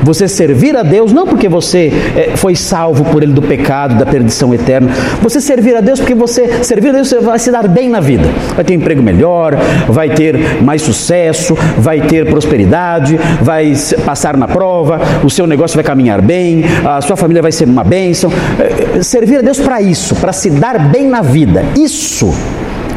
[0.06, 4.06] Você servir a Deus não porque você é, foi salvo por Ele do pecado, da
[4.06, 4.92] perdição eterna.
[5.24, 8.00] Você servir a Deus porque você servir a Deus você vai se dar bem na
[8.00, 8.24] vida.
[8.56, 9.58] Vai ter emprego melhor,
[9.90, 13.74] vai ter mais sucesso, vai ter prosperidade, vai
[14.06, 17.84] passar na prova, o seu negócio vai caminhar bem, a sua família vai ser uma
[17.84, 18.32] bênção.
[18.60, 21.66] É, servir a Deus para isso, para se dar bem na vida.
[21.76, 22.32] Isso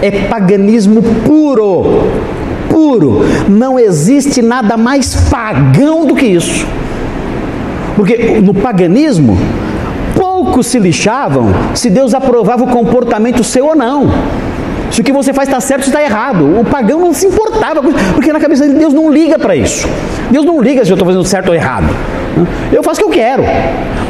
[0.02, 2.10] é paganismo puro.
[2.68, 3.22] Puro.
[3.48, 6.66] Não existe nada mais pagão do que isso.
[7.98, 9.36] Porque no paganismo,
[10.14, 14.08] poucos se lixavam se Deus aprovava o comportamento seu ou não.
[14.88, 16.60] Se o que você faz está certo ou está errado.
[16.60, 17.82] O pagão não se importava,
[18.14, 19.88] porque na cabeça dele Deus não liga para isso.
[20.30, 21.88] Deus não liga se eu estou fazendo certo ou errado.
[22.72, 23.42] Eu faço o que eu quero,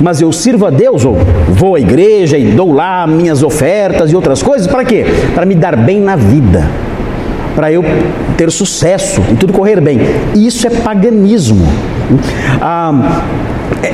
[0.03, 1.17] mas eu sirvo a Deus, ou
[1.49, 5.07] vou à igreja e dou lá minhas ofertas e outras coisas, para quê?
[5.35, 6.69] Para me dar bem na vida,
[7.57, 7.83] para eu
[8.37, 9.99] ter sucesso e tudo correr bem.
[10.35, 11.67] Isso é paganismo.
[12.61, 13.23] Ah,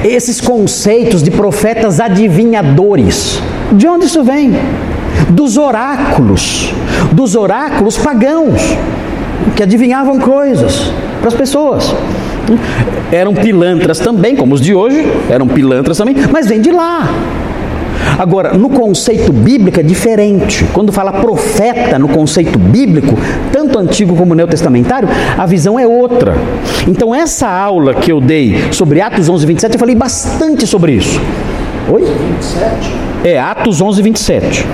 [0.05, 3.41] esses conceitos de profetas adivinhadores.
[3.73, 4.53] De onde isso vem?
[5.31, 6.73] Dos oráculos,
[7.13, 8.61] dos oráculos pagãos,
[9.57, 11.95] que adivinhavam coisas para as pessoas.
[13.11, 17.09] Eram pilantras também, como os de hoje, eram pilantras também, mas vem de lá.
[18.19, 20.65] Agora, no conceito bíblico é diferente.
[20.73, 23.17] Quando fala profeta no conceito bíblico,
[23.53, 26.35] tanto antigo como neotestamentário, a visão é outra.
[26.87, 31.21] Então, essa aula que eu dei sobre Atos 11, 27, eu falei bastante sobre isso.
[31.91, 32.03] Oi?
[32.03, 32.95] 27?
[33.25, 34.67] É, Atos 11, 27.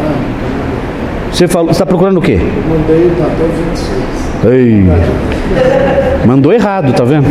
[1.32, 2.38] Você está procurando o quê?
[2.40, 4.20] Eu mandei até 26.
[4.52, 4.84] Ei.
[6.26, 7.26] Mandou errado, tá vendo?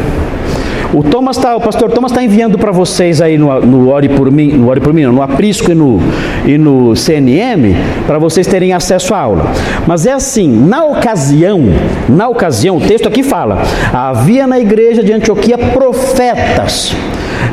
[0.93, 4.31] O, Thomas tá, o pastor Thomas está enviando para vocês aí no, no Ore por
[4.31, 5.99] mim, no Ore por mim, não, no Aprisco e no,
[6.45, 7.75] e no CNM,
[8.07, 9.51] para vocês terem acesso à aula.
[9.85, 11.61] Mas é assim, na ocasião,
[12.07, 13.61] na ocasião, o texto aqui fala:
[13.93, 16.95] havia na igreja de Antioquia profetas.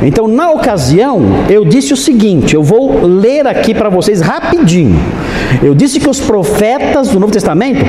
[0.02, 4.98] Então, na ocasião, eu disse o seguinte: eu vou ler aqui para vocês rapidinho.
[5.62, 7.84] Eu disse que os profetas do Novo Testamento,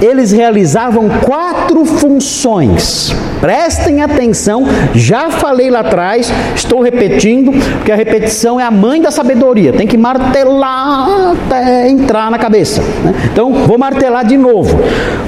[0.00, 3.14] eles realizavam quatro funções.
[3.40, 9.10] Prestem atenção, já falei lá atrás, estou repetindo, porque a repetição é a mãe da
[9.10, 9.72] sabedoria.
[9.72, 12.82] Tem que martelar até entrar na cabeça.
[13.04, 13.14] Né?
[13.32, 14.78] Então, vou martelar de novo.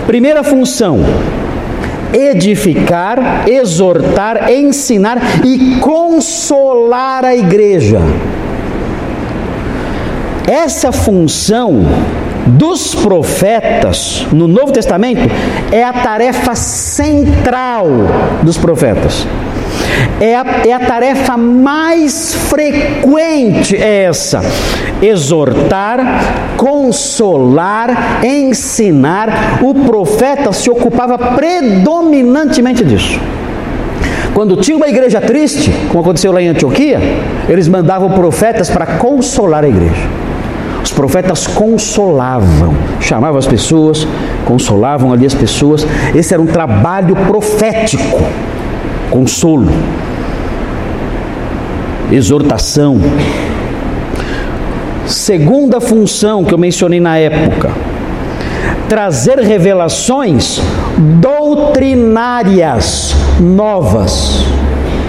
[0.06, 0.98] Primeira função:
[2.12, 8.00] edificar, exortar, ensinar e consolar a igreja.
[10.46, 11.84] Essa função
[12.46, 15.22] dos profetas no Novo Testamento
[15.70, 17.86] é a tarefa central
[18.42, 19.26] dos profetas.
[20.20, 24.42] É a, é a tarefa mais frequente é essa:
[25.00, 29.60] exortar, consolar, ensinar.
[29.62, 33.20] O profeta se ocupava predominantemente disso.
[34.34, 37.00] Quando tinha uma igreja triste, como aconteceu lá em Antioquia,
[37.48, 40.08] eles mandavam profetas para consolar a igreja.
[40.82, 44.06] Os profetas consolavam, chamavam as pessoas,
[44.44, 45.86] consolavam ali as pessoas.
[46.14, 48.20] Esse era um trabalho profético,
[49.10, 49.68] consolo,
[52.10, 52.98] exortação.
[55.06, 57.70] Segunda função que eu mencionei na época,
[58.88, 60.60] trazer revelações
[61.20, 64.44] doutrinárias novas.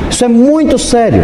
[0.10, 1.24] Isso é muito sério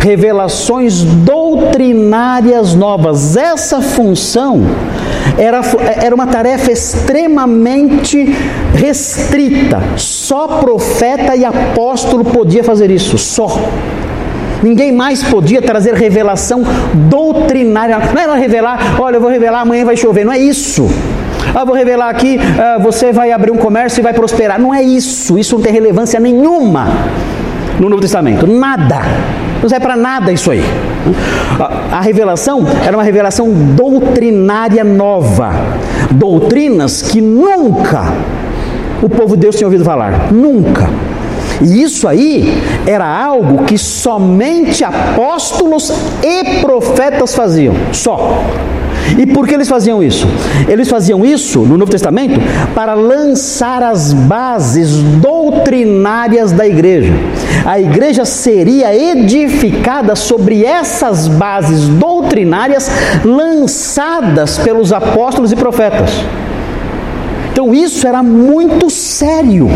[0.00, 3.36] revelações doutrinárias novas.
[3.36, 4.62] Essa função
[5.36, 5.60] era,
[6.02, 8.34] era uma tarefa extremamente
[8.74, 9.80] restrita.
[9.96, 13.48] Só profeta e apóstolo podia fazer isso, só.
[14.62, 16.62] Ninguém mais podia trazer revelação
[16.94, 17.98] doutrinária.
[18.12, 20.24] Não era revelar, olha, eu vou revelar, amanhã vai chover.
[20.24, 20.88] Não é isso.
[21.54, 24.60] Ah, vou revelar aqui, ah, você vai abrir um comércio e vai prosperar.
[24.60, 25.38] Não é isso.
[25.38, 26.88] Isso não tem relevância nenhuma
[27.78, 28.46] no Novo Testamento.
[28.46, 29.00] Nada.
[29.62, 30.62] Não serve para nada isso aí.
[31.90, 35.52] A, revelação era uma revelação doutrinária nova.
[36.10, 38.12] Doutrinas que nunca
[39.02, 40.32] o povo de Deus tinha ouvido falar.
[40.32, 40.88] Nunca.
[41.60, 45.92] E isso aí era algo que somente apóstolos
[46.22, 48.44] e profetas faziam, só.
[49.16, 50.26] E por que eles faziam isso?
[50.68, 52.40] Eles faziam isso no Novo Testamento
[52.74, 57.12] para lançar as bases doutrinárias da igreja.
[57.64, 62.90] A igreja seria edificada sobre essas bases doutrinárias
[63.24, 66.10] lançadas pelos apóstolos e profetas.
[67.52, 69.68] Então isso era muito sério.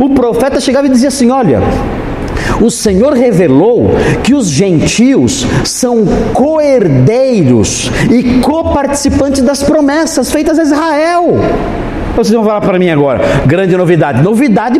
[0.00, 1.60] O profeta chegava e dizia assim: Olha,
[2.60, 3.90] o Senhor revelou
[4.22, 11.38] que os gentios são coerdeiros e coparticipantes das promessas feitas a Israel.
[12.14, 14.22] Vocês vão falar para mim agora, grande novidade.
[14.22, 14.78] Novidade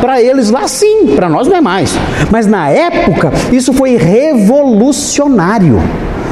[0.00, 1.96] para eles lá sim, para nós não é mais.
[2.30, 5.80] Mas na época, isso foi revolucionário.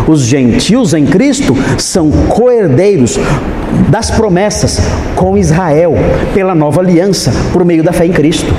[0.08, 3.16] Os gentios em Cristo são coerdeiros
[3.88, 4.80] das promessas
[5.14, 5.94] com Israel,
[6.34, 8.52] pela nova aliança, por meio da fé em Cristo.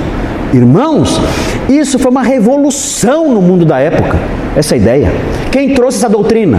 [0.54, 1.20] Irmãos,
[1.68, 4.18] isso foi uma revolução no mundo da época,
[4.56, 5.10] essa ideia.
[5.50, 6.58] Quem trouxe essa doutrina?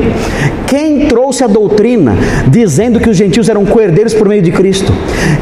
[0.68, 2.16] Quem trouxe a doutrina
[2.48, 4.94] dizendo que os gentios eram coerdeiros por meio de Cristo?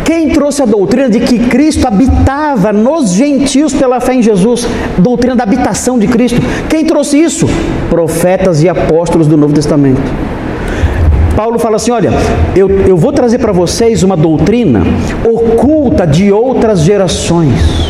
[0.03, 4.67] Quem trouxe a doutrina de que Cristo habitava nos gentios pela fé em Jesus?
[4.97, 6.41] Doutrina da habitação de Cristo.
[6.69, 7.47] Quem trouxe isso?
[7.89, 10.01] Profetas e apóstolos do Novo Testamento.
[11.35, 12.11] Paulo fala assim: olha,
[12.55, 14.83] eu, eu vou trazer para vocês uma doutrina
[15.25, 17.80] oculta de outras gerações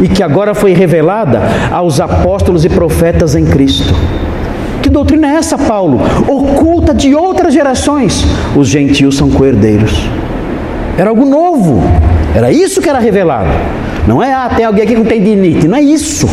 [0.00, 3.94] e que agora foi revelada aos apóstolos e profetas em Cristo.
[4.82, 6.00] Que doutrina é essa, Paulo?
[6.28, 8.24] Oculta de outras gerações.
[8.54, 10.08] Os gentios são coerdeiros.
[10.98, 11.82] Era algo novo.
[12.34, 13.48] Era isso que era revelado.
[14.06, 15.66] Não é, ah, tem alguém aqui que não tem dinite.
[15.66, 16.28] Não é isso.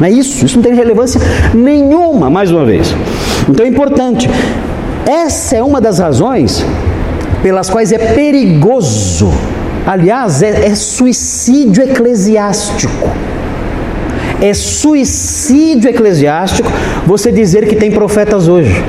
[0.00, 0.44] Não é isso.
[0.44, 1.20] Isso não tem relevância
[1.54, 2.92] nenhuma, mais uma vez.
[3.48, 4.28] Então é importante.
[5.06, 6.64] Essa é uma das razões
[7.42, 9.32] pelas quais é perigoso
[9.86, 13.10] Aliás, é, é suicídio eclesiástico.
[14.40, 16.70] É suicídio eclesiástico
[17.06, 18.82] você dizer que tem profetas hoje.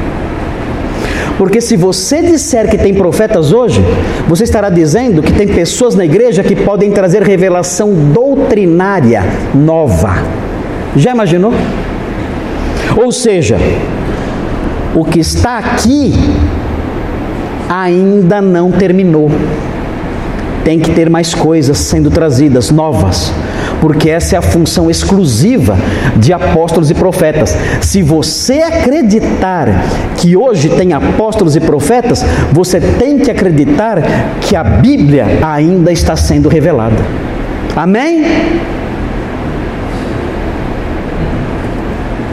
[1.38, 3.82] Porque se você disser que tem profetas hoje,
[4.28, 10.14] você estará dizendo que tem pessoas na igreja que podem trazer revelação doutrinária nova.
[10.96, 11.54] Já imaginou?
[12.96, 13.58] Ou seja,
[14.96, 16.14] o que está aqui
[17.68, 19.32] ainda não terminou
[20.64, 23.32] tem que ter mais coisas sendo trazidas, novas,
[23.82, 25.78] porque essa é a função exclusiva
[26.16, 27.56] de apóstolos e profetas.
[27.82, 29.68] Se você acreditar
[30.18, 34.02] que hoje tem apóstolos e profetas, você tem que acreditar
[34.42, 37.04] que a Bíblia ainda está sendo revelada.
[37.76, 38.24] Amém?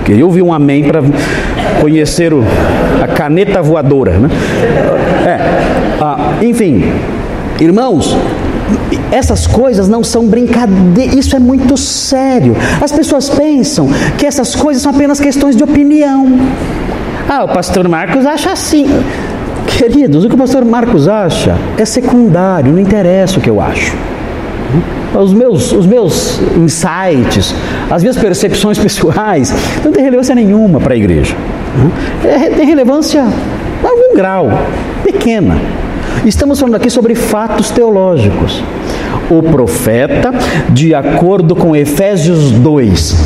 [0.05, 1.03] Queria ouvir um amém para
[1.81, 2.43] conhecer o,
[3.03, 4.13] a caneta voadora.
[4.19, 4.29] Né?
[5.25, 6.85] É, ah, enfim,
[7.61, 8.17] Irmãos,
[9.13, 12.57] essas coisas não são brincadeira, isso é muito sério.
[12.81, 16.27] As pessoas pensam que essas coisas são apenas questões de opinião.
[17.29, 18.87] Ah, o pastor Marcos acha assim.
[19.67, 23.95] Queridos, o que o pastor Marcos acha é secundário, não interessa o que eu acho.
[25.15, 27.55] Os meus, os meus insights,
[27.91, 29.53] as minhas percepções pessoais,
[29.85, 31.35] não tem relevância nenhuma para a igreja.
[32.25, 34.49] É, tem relevância em algum grau,
[35.05, 35.57] pequena.
[36.25, 38.63] Estamos falando aqui sobre fatos teológicos.
[39.31, 40.33] O profeta,
[40.71, 43.17] de acordo com Efésios 2,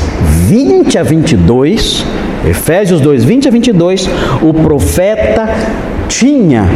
[0.47, 2.05] 20 a 22,
[2.49, 4.09] Efésios 2, 20 a 22,
[4.42, 5.49] o profeta
[6.09, 6.68] tinha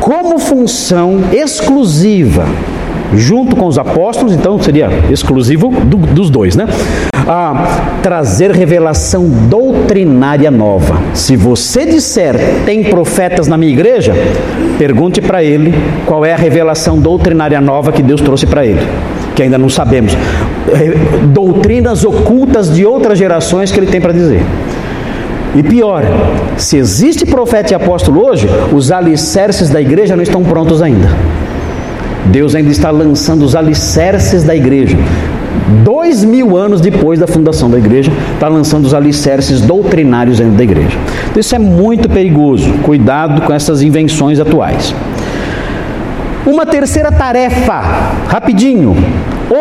[0.00, 2.44] como função exclusiva
[3.14, 6.66] junto com os apóstolos, então seria exclusivo do, dos dois, né?
[7.26, 11.00] A trazer revelação doutrinária nova.
[11.14, 14.14] Se você disser tem profetas na minha igreja,
[14.78, 15.74] pergunte para ele
[16.06, 18.80] qual é a revelação doutrinária nova que Deus trouxe para ele,
[19.36, 20.16] que ainda não sabemos.
[21.32, 24.42] Doutrinas ocultas de outras gerações que ele tem para dizer.
[25.54, 26.02] E pior,
[26.56, 31.08] se existe profeta e apóstolo hoje, os alicerces da igreja não estão prontos ainda.
[32.26, 34.96] Deus ainda está lançando os alicerces da igreja.
[35.84, 40.62] Dois mil anos depois da fundação da igreja, está lançando os alicerces doutrinários dentro da
[40.62, 40.96] igreja.
[41.30, 42.72] Então, isso é muito perigoso.
[42.82, 44.94] Cuidado com essas invenções atuais.
[46.44, 47.80] Uma terceira tarefa,
[48.28, 48.96] rapidinho,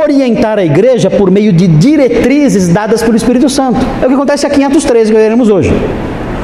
[0.03, 3.79] orientar a igreja por meio de diretrizes dadas pelo Espírito Santo.
[4.01, 5.71] É o que acontece aqui em Atos 13 que veremos hoje.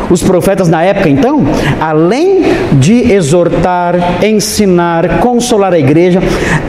[0.10, 1.42] Os profetas na época, então,
[1.80, 2.44] além
[2.74, 6.22] de exortar, ensinar, consolar a igreja,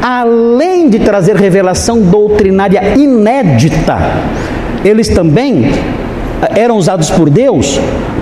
[0.03, 3.97] além de trazer revelação doutrinária inédita,
[4.85, 7.81] eles também eh, eram usados por Deus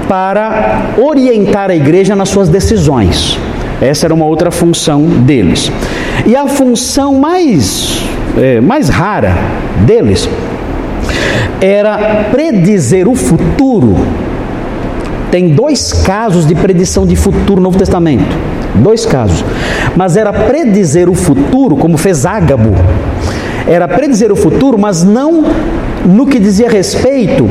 [0.08, 3.38] para orientar a igreja nas suas decisões.
[3.80, 5.70] Essa era uma outra função deles.
[6.26, 8.06] E a função mais
[8.36, 9.34] é, mais rara
[9.86, 10.28] deles
[11.60, 13.96] era predizer o futuro.
[15.36, 18.34] Tem dois casos de predição de futuro no Novo Testamento.
[18.76, 19.44] Dois casos.
[19.94, 22.70] Mas era predizer o futuro, como fez Ágabo.
[23.68, 25.44] Era predizer o futuro, mas não
[26.06, 27.46] no que dizia respeito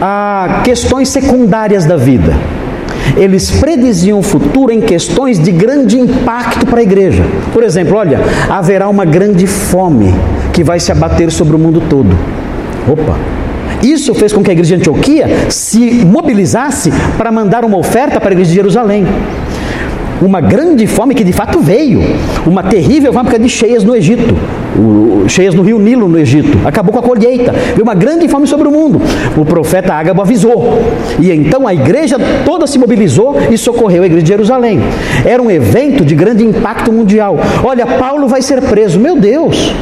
[0.00, 2.32] a questões secundárias da vida.
[3.16, 7.24] Eles prediziam o futuro em questões de grande impacto para a igreja.
[7.52, 10.14] Por exemplo, olha, haverá uma grande fome
[10.52, 12.16] que vai se abater sobre o mundo todo.
[12.88, 13.33] Opa!
[13.84, 18.30] Isso fez com que a igreja de Antioquia se mobilizasse para mandar uma oferta para
[18.30, 19.06] a igreja de Jerusalém
[20.22, 22.00] uma grande fome que de fato veio,
[22.46, 24.34] uma terrível fábrica de cheias no Egito,
[25.28, 28.66] cheias no rio Nilo no Egito, acabou com a colheita, veio uma grande fome sobre
[28.68, 29.00] o mundo.
[29.36, 30.80] O profeta Ágabo avisou,
[31.20, 34.80] e então a igreja toda se mobilizou e socorreu a igreja de Jerusalém.
[35.24, 37.36] Era um evento de grande impacto mundial.
[37.62, 39.74] Olha, Paulo vai ser preso, meu Deus!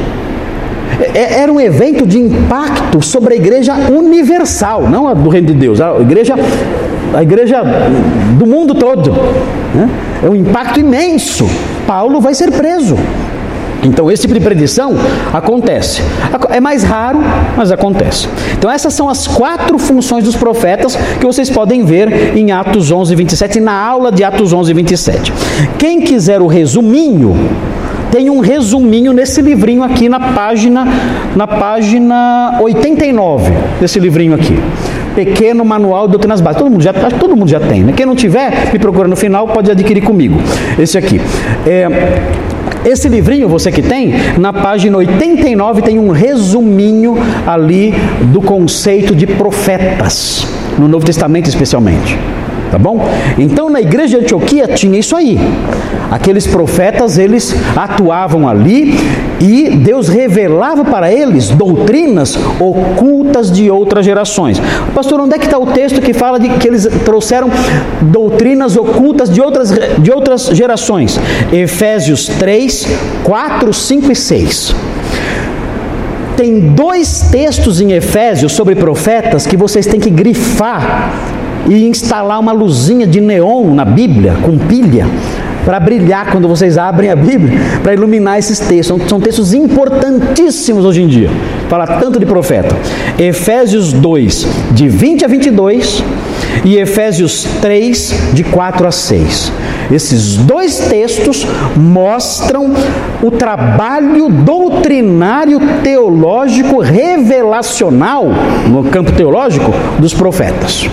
[1.13, 5.53] É, era um evento de impacto sobre a igreja universal, não a do reino de
[5.53, 6.35] Deus, a igreja,
[7.13, 7.63] a igreja
[8.37, 9.11] do mundo todo.
[9.73, 9.89] Né?
[10.23, 11.47] É um impacto imenso.
[11.85, 12.97] Paulo vai ser preso.
[13.83, 14.93] Então, esse tipo de predição
[15.33, 16.01] acontece.
[16.49, 17.19] É mais raro,
[17.57, 18.29] mas acontece.
[18.57, 23.13] Então, essas são as quatro funções dos profetas que vocês podem ver em Atos 11,
[23.13, 25.33] 27, na aula de Atos 11, 27.
[25.77, 27.35] Quem quiser o resuminho,
[28.13, 30.87] tem um resuminho nesse livrinho aqui na página
[31.35, 33.51] na página 89
[33.81, 34.55] desse livrinho aqui.
[35.15, 36.63] Pequeno Manual de Doutrinas Básicas.
[36.63, 37.83] Todo mundo já, todo mundo já tem.
[37.83, 37.91] Né?
[37.91, 40.39] Quem não tiver, me procura no final, pode adquirir comigo.
[40.77, 41.19] Esse aqui.
[41.65, 41.87] É,
[42.85, 47.15] esse livrinho, você que tem, na página 89 tem um resuminho
[47.47, 47.95] ali
[48.31, 50.47] do conceito de profetas,
[50.77, 52.15] no Novo Testamento especialmente.
[52.69, 53.07] Tá bom?
[53.37, 55.39] Então na igreja de Antioquia tinha isso aí.
[56.11, 58.95] Aqueles profetas, eles atuavam ali
[59.39, 64.61] e Deus revelava para eles doutrinas ocultas de outras gerações.
[64.93, 67.49] Pastor, onde é que está o texto que fala de que eles trouxeram
[68.01, 71.19] doutrinas ocultas de outras, de outras gerações?
[71.51, 72.87] Efésios 3,
[73.23, 74.75] 4, 5 e 6.
[76.37, 81.13] Tem dois textos em Efésios sobre profetas que vocês têm que grifar
[81.69, 85.07] e instalar uma luzinha de neon na Bíblia, com pilha,
[85.65, 88.87] para brilhar quando vocês abrem a Bíblia, para iluminar esses textos.
[88.87, 91.29] São, são, textos importantíssimos hoje em dia.
[91.69, 92.75] Fala tanto de profeta.
[93.17, 96.03] Efésios 2, de 20 a 22,
[96.65, 99.51] e Efésios 3, de 4 a 6.
[99.91, 101.45] Esses dois textos
[101.75, 102.73] mostram
[103.21, 108.27] o trabalho doutrinário, teológico, revelacional,
[108.69, 110.89] no campo teológico, dos profetas.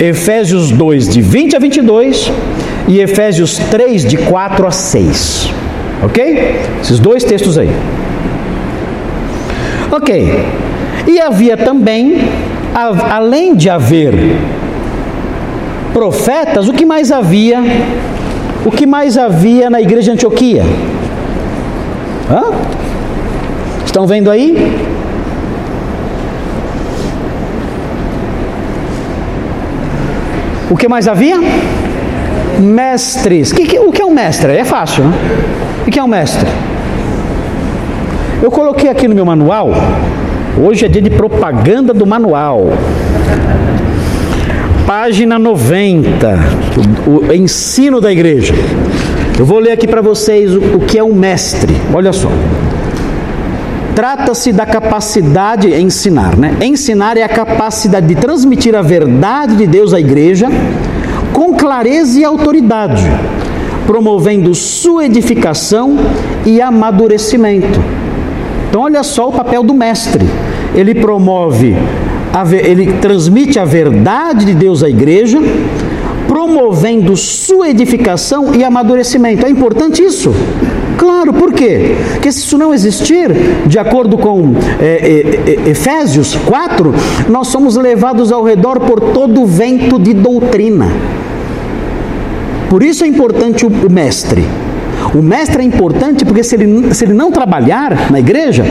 [0.00, 2.32] Efésios 2, de 20 a 22
[2.86, 5.50] e Efésios 3, de 4 a 6.
[6.02, 6.60] Ok?
[6.82, 7.70] Esses dois textos aí.
[9.90, 10.44] Ok.
[11.06, 12.18] E havia também,
[13.10, 14.14] além de haver
[15.92, 17.62] profetas, o que mais havia?
[18.64, 20.64] O que mais havia na igreja de Antioquia?
[22.30, 22.42] Hã?
[23.84, 24.76] Estão vendo aí?
[30.70, 31.36] O que mais havia?
[32.60, 33.52] Mestres.
[33.52, 34.52] Que, que, o que é um mestre?
[34.52, 35.12] É fácil, né?
[35.86, 36.46] O que é um mestre?
[38.42, 39.70] Eu coloquei aqui no meu manual.
[40.62, 42.68] Hoje é dia de propaganda do manual.
[44.86, 46.38] Página 90,
[47.06, 48.54] o, o ensino da igreja.
[49.38, 51.74] Eu vou ler aqui para vocês o, o que é um mestre.
[51.92, 52.30] Olha só.
[53.94, 56.56] Trata-se da capacidade de ensinar, né?
[56.60, 60.48] Ensinar é a capacidade de transmitir a verdade de Deus à igreja
[61.54, 63.02] clareza e autoridade,
[63.86, 65.96] promovendo sua edificação
[66.44, 67.80] e amadurecimento.
[68.68, 70.26] Então, olha só o papel do mestre.
[70.74, 71.76] Ele promove,
[72.64, 75.38] ele transmite a verdade de Deus à igreja,
[76.26, 79.46] promovendo sua edificação e amadurecimento.
[79.46, 80.34] É importante isso.
[80.98, 81.96] Claro, por quê?
[82.12, 83.30] Porque se isso não existir,
[83.66, 86.94] de acordo com é, é, é Efésios 4,
[87.28, 90.88] nós somos levados ao redor por todo vento de doutrina.
[92.74, 94.44] Por isso é importante o, mestre.
[95.14, 98.64] O mestre é importante porque se ele, se ele não trabalhar na igreja,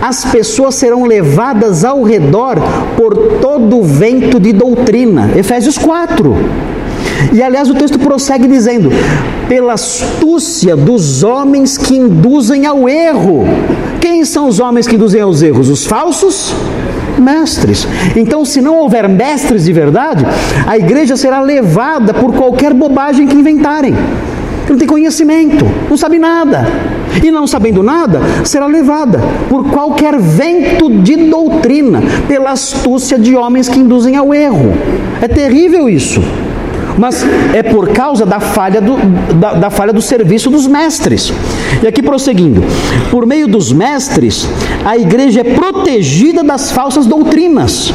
[0.00, 2.56] as pessoas serão levadas ao redor
[2.96, 5.30] por todo o vento de doutrina.
[5.36, 6.34] Efésios 4.
[7.34, 8.88] E aliás, o texto prossegue dizendo:
[9.48, 13.44] pela astúcia dos homens que induzem ao erro.
[14.00, 15.68] Quem são os homens que induzem aos erros?
[15.68, 16.54] Os falsos
[17.18, 17.86] mestres.
[18.16, 20.24] Então, se não houver mestres de verdade,
[20.66, 23.94] a igreja será levada por qualquer bobagem que inventarem.
[24.68, 26.66] Não tem conhecimento, não sabe nada.
[27.22, 33.68] e não sabendo nada, será levada por qualquer vento de doutrina, pela astúcia de homens
[33.68, 34.72] que induzem ao erro.
[35.20, 36.20] É terrível isso.
[36.96, 38.96] Mas é por causa da falha do,
[39.34, 41.32] da, da falha do serviço dos mestres.
[41.82, 42.62] E aqui prosseguindo:
[43.10, 44.48] por meio dos mestres,
[44.84, 47.92] a igreja é protegida das falsas doutrinas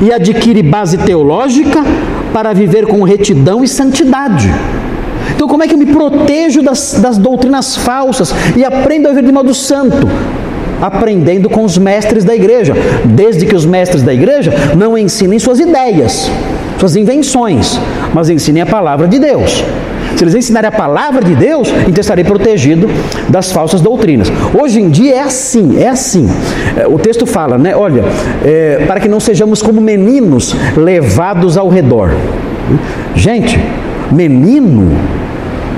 [0.00, 1.84] e adquire base teológica
[2.32, 4.50] para viver com retidão e santidade.
[5.34, 9.26] Então, como é que eu me protejo das, das doutrinas falsas e aprendo a viver
[9.26, 10.08] de modo santo?
[10.80, 12.74] Aprendendo com os mestres da igreja,
[13.04, 16.28] desde que os mestres da igreja não ensinem suas ideias,
[16.82, 17.78] suas invenções,
[18.12, 19.62] mas ensinem a palavra de Deus.
[20.16, 22.90] Se eles ensinarem a palavra de Deus, então estarei protegido
[23.28, 24.32] das falsas doutrinas.
[24.60, 26.28] Hoje em dia é assim, é assim.
[26.76, 27.76] É, o texto fala, né?
[27.76, 28.02] Olha,
[28.44, 32.10] é, para que não sejamos como meninos levados ao redor.
[33.14, 33.56] Gente,
[34.10, 34.90] menino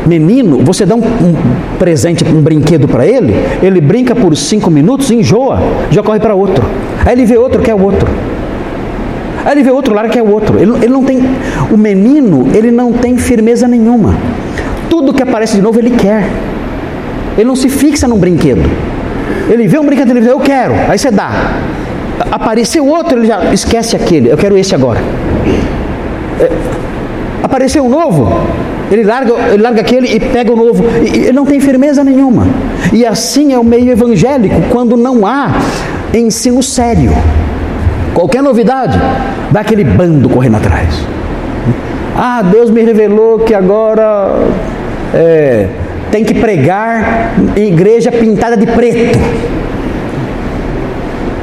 [0.06, 1.34] Menino, você dá um, um
[1.78, 5.58] presente, um brinquedo para ele, ele brinca por cinco minutos, enjoa,
[5.90, 6.62] já corre para outro.
[7.06, 8.06] Aí ele vê outro, quer outro.
[9.44, 10.58] Aí ele vê outro lá, quer o outro.
[10.58, 11.20] Ele, ele não tem.
[11.70, 14.14] O menino, ele não tem firmeza nenhuma.
[14.88, 16.28] Tudo que aparece de novo, ele quer.
[17.36, 18.62] Ele não se fixa num brinquedo.
[19.48, 20.74] Ele vê um brinquedo, ele diz, eu quero.
[20.88, 21.30] Aí você dá.
[22.30, 24.30] Apareceu outro, ele já esquece aquele.
[24.30, 25.00] Eu quero esse agora.
[26.40, 26.50] É,
[27.42, 28.28] apareceu um novo,
[28.90, 30.84] ele larga, ele larga aquele e pega o novo.
[31.02, 32.46] E, ele não tem firmeza nenhuma.
[32.92, 35.52] E assim é o meio evangélico, quando não há
[36.12, 37.12] ensino sério.
[38.14, 38.98] Qualquer novidade,
[39.50, 41.04] dá aquele bando correndo atrás.
[42.16, 44.32] Ah, Deus me revelou que agora
[45.12, 45.66] é,
[46.12, 49.18] tem que pregar em igreja pintada de preto.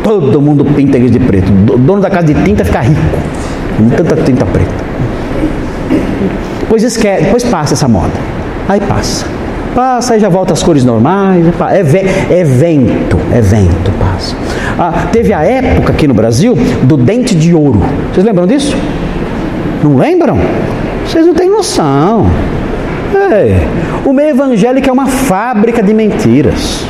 [0.01, 1.51] Todo mundo pinta igreja de preto.
[1.51, 3.01] O dono da casa de tinta fica rico.
[3.97, 4.71] Tanta tinta preta.
[6.61, 8.13] Depois esquece, depois passa essa moda.
[8.69, 9.25] Aí passa.
[9.75, 11.45] Passa, aí já volta as cores normais.
[11.69, 11.99] É, ve
[12.29, 14.35] é vento, é vento, passa.
[14.83, 17.83] Ah, teve a época aqui no Brasil do dente de ouro.
[18.11, 18.75] Vocês lembram disso?
[19.83, 20.39] Não lembram?
[21.05, 22.25] Vocês não têm noção.
[23.31, 23.67] É.
[24.03, 26.83] O meio evangélico é uma fábrica de mentiras.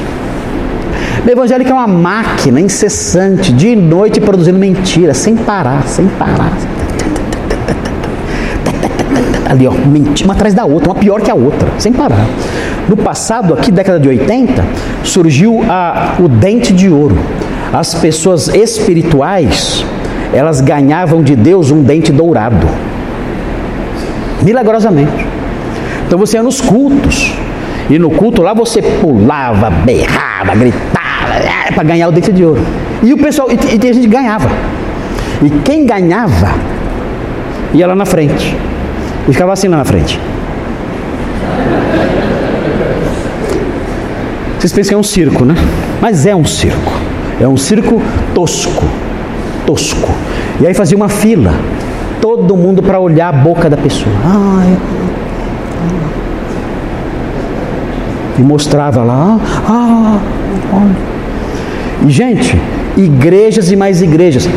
[1.22, 6.54] O meio evangélico é uma máquina incessante, de noite produzindo mentiras, sem parar, sem parar.
[9.50, 9.74] Ali, ó,
[10.24, 12.26] uma atrás da outra, uma pior que a outra, sem parar.
[12.88, 14.64] No passado, aqui, década de 80,
[15.04, 17.18] surgiu a, o dente de ouro.
[17.74, 19.86] As pessoas espirituais,
[20.34, 22.67] elas ganhavam de Deus um dente dourado.
[24.43, 25.26] Milagrosamente.
[26.05, 27.34] Então você ia nos cultos.
[27.89, 32.61] E no culto lá você pulava, berrava, gritava, é, para ganhar o dente de ouro.
[33.01, 34.49] E o pessoal, e, e a gente ganhava.
[35.41, 36.49] E quem ganhava
[37.74, 38.55] ia lá na frente.
[39.28, 40.19] E ficava assim lá na frente.
[44.59, 45.55] Vocês pensam que é um circo, né?
[46.01, 47.11] Mas é um circo.
[47.42, 48.00] É um circo
[48.36, 48.86] tosco.
[49.66, 50.10] Tosco.
[50.60, 51.52] E aí fazia uma fila.
[52.22, 54.14] Todo mundo para olhar a boca da pessoa.
[54.24, 54.78] Ai.
[58.38, 59.39] E mostrava lá.
[59.68, 60.20] Ah,
[60.72, 62.08] olha.
[62.08, 62.56] E, gente,
[62.96, 64.48] igrejas e mais igrejas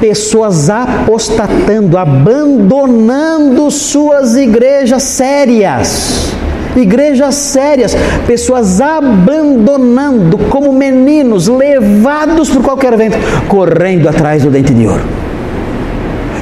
[0.00, 6.32] pessoas apostatando, abandonando suas igrejas sérias.
[6.76, 7.96] Igrejas sérias,
[8.26, 13.18] pessoas abandonando como meninos, levados por qualquer vento,
[13.48, 15.02] correndo atrás do dente de ouro.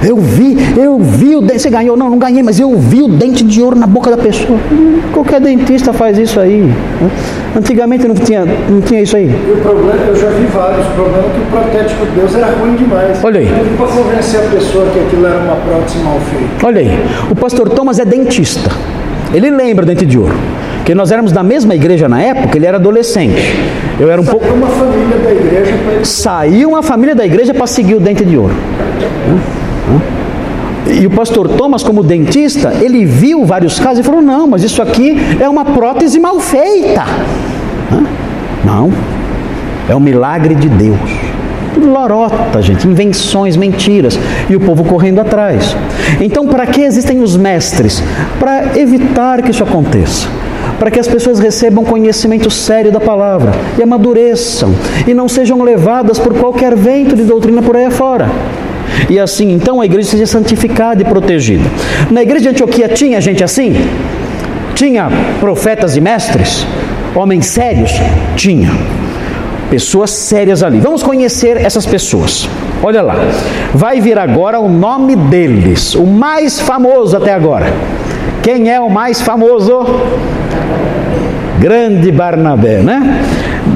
[0.07, 1.61] Eu vi, eu vi o dente.
[1.61, 1.97] Você ganhou?
[1.97, 4.59] Não, não ganhei, mas eu vi o dente de ouro na boca da pessoa.
[5.12, 6.61] Qualquer dentista faz isso aí.
[6.61, 6.74] Né?
[7.57, 9.26] Antigamente não tinha, não tinha isso aí.
[9.26, 10.87] E o problema, eu já vi vários.
[10.87, 13.24] O problema é que o protético de Deus era ruim demais.
[13.24, 13.49] Olha aí.
[13.76, 16.66] Para convencer a pessoa que aquilo era uma prótese mal feita.
[16.66, 16.91] Olha aí.
[17.31, 18.70] O pastor Thomas é dentista.
[19.33, 20.35] Ele lembra dente de ouro.
[20.76, 23.37] Porque nós éramos da mesma igreja na época, ele era adolescente.
[24.01, 24.55] Eu era um Saiu pouco.
[24.55, 28.39] uma família da igreja para Saiu uma família da igreja para seguir o dente de
[28.39, 28.55] ouro.
[30.87, 34.81] E o pastor Thomas, como dentista, ele viu vários casos e falou: não, mas isso
[34.81, 37.05] aqui é uma prótese mal feita.
[38.64, 38.91] Não,
[39.89, 41.28] é um milagre de Deus.
[41.76, 45.76] Lorota, gente, invenções, mentiras, e o povo correndo atrás.
[46.20, 48.02] Então, para que existem os mestres?
[48.38, 50.28] Para evitar que isso aconteça.
[50.78, 54.74] Para que as pessoas recebam conhecimento sério da palavra e amadureçam
[55.06, 58.28] e não sejam levadas por qualquer vento de doutrina por aí afora.
[59.08, 61.64] E assim, então, a igreja seja santificada e protegida.
[62.10, 63.74] Na igreja de Antioquia tinha gente assim?
[64.74, 65.08] Tinha
[65.40, 66.66] profetas e mestres?
[67.14, 67.92] Homens sérios?
[68.36, 68.70] Tinha.
[69.70, 70.80] Pessoas sérias ali.
[70.80, 72.48] Vamos conhecer essas pessoas.
[72.82, 73.16] Olha lá.
[73.74, 77.66] Vai vir agora o nome deles, o mais famoso até agora.
[78.42, 79.80] Quem é o mais famoso?
[81.58, 83.24] Grande Barnabé, né?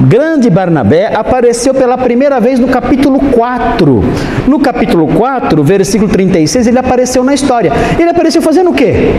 [0.07, 4.03] Grande Barnabé apareceu pela primeira vez no capítulo 4.
[4.47, 7.71] No capítulo 4, versículo 36, ele apareceu na história.
[7.99, 9.13] Ele apareceu fazendo o quê?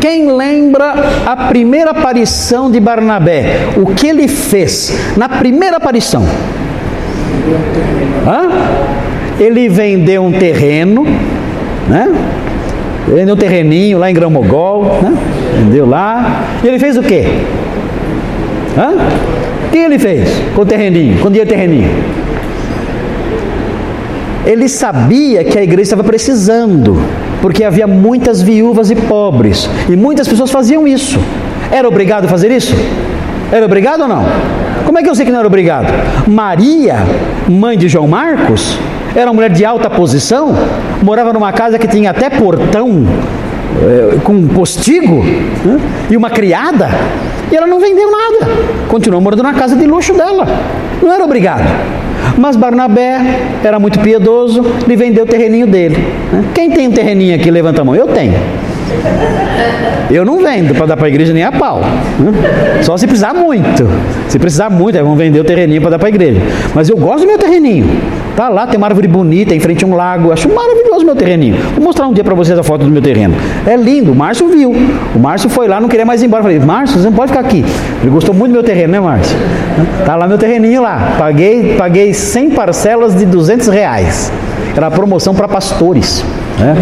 [0.00, 0.94] Quem lembra
[1.26, 3.70] a primeira aparição de Barnabé?
[3.76, 6.24] O que ele fez na primeira aparição?
[8.26, 8.48] Hã?
[9.40, 11.04] Ele vendeu um terreno,
[11.88, 12.12] né?
[13.08, 15.16] Vendeu um terreninho lá em Gramogol, né?
[15.56, 16.44] Vendeu lá.
[16.62, 17.24] E ele fez o quê?
[18.76, 18.94] Hã?
[19.66, 21.90] O que ele fez com o terreninho, com o dinheiro terreninho?
[24.46, 26.98] Ele sabia que a igreja estava precisando,
[27.40, 31.18] porque havia muitas viúvas e pobres, e muitas pessoas faziam isso.
[31.70, 32.74] Era obrigado a fazer isso?
[33.52, 34.24] Era obrigado ou não?
[34.84, 35.86] Como é que eu sei que não era obrigado?
[36.26, 36.96] Maria,
[37.48, 38.78] mãe de João Marcos,
[39.14, 40.54] era uma mulher de alta posição,
[41.02, 43.06] morava numa casa que tinha até portão
[43.82, 45.78] é, com um postigo né?
[46.10, 46.88] e uma criada,
[47.50, 48.52] e ela não vendeu nada,
[48.88, 50.46] continuou morando na casa de luxo dela,
[51.02, 51.97] não era obrigado.
[52.38, 53.20] Mas Barnabé
[53.64, 55.96] era muito piedoso, lhe vendeu o terreninho dele.
[56.32, 56.44] Né?
[56.54, 57.96] Quem tem um terreninho aqui, levanta a mão.
[57.96, 58.34] Eu tenho.
[60.10, 61.80] Eu não vendo para dar para a igreja nem a pau.
[61.80, 62.32] Né?
[62.82, 63.88] Só se precisar muito.
[64.28, 66.40] Se precisar muito, aí vão vender o terreninho para dar para a igreja.
[66.74, 67.86] Mas eu gosto do meu terreninho.
[68.38, 70.30] Tá lá, tem uma árvore bonita em frente a um lago.
[70.30, 71.56] Acho maravilhoso meu terreninho.
[71.74, 73.34] Vou mostrar um dia para vocês a foto do meu terreno.
[73.66, 74.12] É lindo.
[74.12, 74.72] O Márcio viu.
[75.12, 76.44] O Márcio foi lá, não queria mais ir embora.
[76.44, 77.64] Falei, Márcio, você não pode ficar aqui.
[78.00, 79.36] Ele gostou muito do meu terreno, né, Márcio?
[80.06, 81.16] Tá lá meu terreninho lá.
[81.18, 84.30] Paguei, paguei 100 parcelas de 200 reais.
[84.76, 86.24] Era promoção para pastores.
[86.60, 86.76] Né?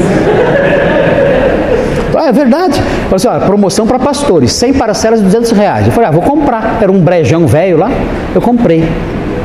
[2.14, 2.78] Ah, é verdade.
[3.08, 5.86] Falei assim, ó, promoção para pastores, 100 parcelas de 200 reais.
[5.86, 6.80] Eu falei, ah, vou comprar.
[6.82, 7.90] Era um brejão velho lá.
[8.34, 8.86] Eu comprei.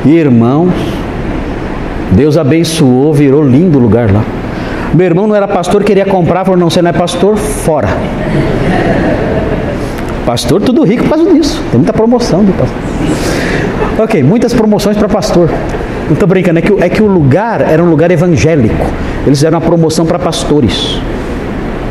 [0.06, 0.74] Irmãos,
[2.12, 4.24] Deus abençoou, virou lindo o lugar lá.
[4.94, 7.88] Meu irmão não era pastor, queria comprar, falou: não, você não é pastor, fora.
[10.26, 11.62] Pastor, tudo rico por causa disso.
[11.72, 14.04] Tem muita promoção do pastor.
[14.04, 15.50] Ok, muitas promoções para pastor.
[16.06, 18.86] Não estou brincando, é que, é que o lugar era um lugar evangélico.
[19.26, 21.00] Eles fizeram uma promoção para pastores.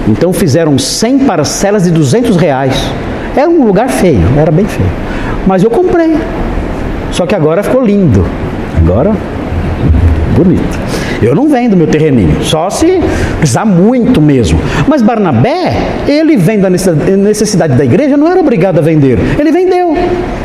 [0.06, 2.74] Então fizeram 100 parcelas de 200 reais.
[3.34, 4.90] Era um lugar feio, era bem feio.
[5.46, 6.16] Mas eu comprei.
[7.12, 8.24] Só que agora ficou lindo.
[8.76, 9.12] Agora
[10.30, 10.78] bonito.
[11.22, 13.00] Eu não vendo meu terreninho, só se
[13.38, 14.58] precisar muito mesmo.
[14.88, 15.72] Mas Barnabé,
[16.08, 19.18] ele vendo a necessidade da igreja, não era obrigado a vender.
[19.38, 19.94] Ele vendeu.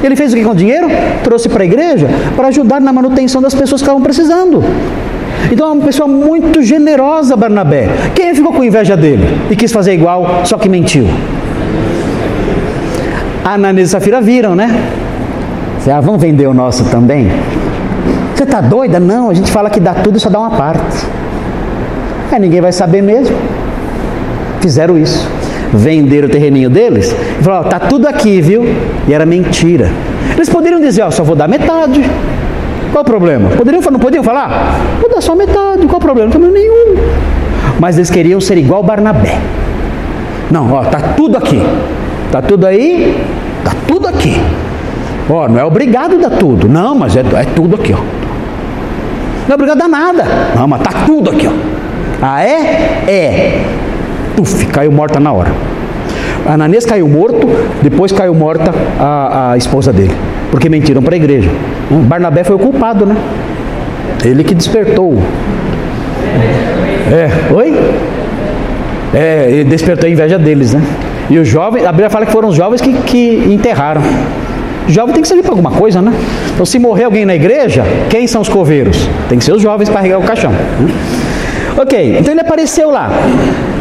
[0.03, 0.87] Ele fez o que com o dinheiro?
[1.23, 4.63] Trouxe para a igreja para ajudar na manutenção das pessoas que estavam precisando.
[5.51, 7.87] Então é uma pessoa muito generosa, Barnabé.
[8.13, 11.07] Quem ficou com inveja dele e quis fazer igual, só que mentiu?
[13.43, 14.75] Ananias e Safira viram, né?
[15.87, 17.29] Ah, vamos vender o nosso também?
[18.45, 18.99] Está doida?
[18.99, 21.05] Não, a gente fala que dá tudo e só dá uma parte.
[22.31, 23.35] É, ninguém vai saber mesmo.
[24.61, 25.27] Fizeram isso.
[25.73, 28.63] Venderam o terreninho deles e falaram: está tudo aqui, viu?
[29.07, 29.91] E era mentira.
[30.35, 32.03] Eles poderiam dizer: ó, só vou dar metade.
[32.91, 33.49] Qual o problema?
[33.49, 34.79] Poderiam, não podiam falar?
[35.01, 35.85] Vou dar só metade.
[35.85, 36.27] Qual o problema?
[36.27, 36.95] Não tem problema nenhum.
[37.79, 39.37] Mas eles queriam ser igual Barnabé.
[40.49, 41.61] Não, ó, está tudo aqui.
[42.27, 43.17] Está tudo aí?
[43.59, 44.39] Está tudo aqui.
[45.29, 46.69] Ó, não é obrigado a dar tudo.
[46.69, 48.24] Não, mas é, é tudo aqui, ó.
[49.47, 50.25] Não é obrigado a nada.
[50.55, 51.51] Não, mas tá tudo aqui, ó.
[52.21, 53.03] Ah, é?
[53.07, 53.65] É.
[54.39, 55.51] Uf, caiu morta na hora.
[56.45, 57.47] Ananias caiu morto,
[57.81, 60.13] depois caiu morta a, a esposa dele.
[60.51, 61.49] Porque mentiram para a igreja.
[61.91, 63.15] Hum, Barnabé foi o culpado, né?
[64.23, 65.17] Ele que despertou.
[67.11, 67.73] É, oi?
[69.13, 70.81] É, ele despertou a inveja deles, né?
[71.29, 74.01] E os jovens, a Bíblia fala que foram os jovens que, que enterraram.
[74.87, 76.13] Jovem tem que servir para alguma coisa, né?
[76.53, 78.97] Então, se morrer alguém na igreja, quem são os coveiros?
[79.27, 80.51] Tem que ser os jovens para carregar o caixão.
[80.51, 80.93] Né?
[81.77, 83.09] Ok, então ele apareceu lá.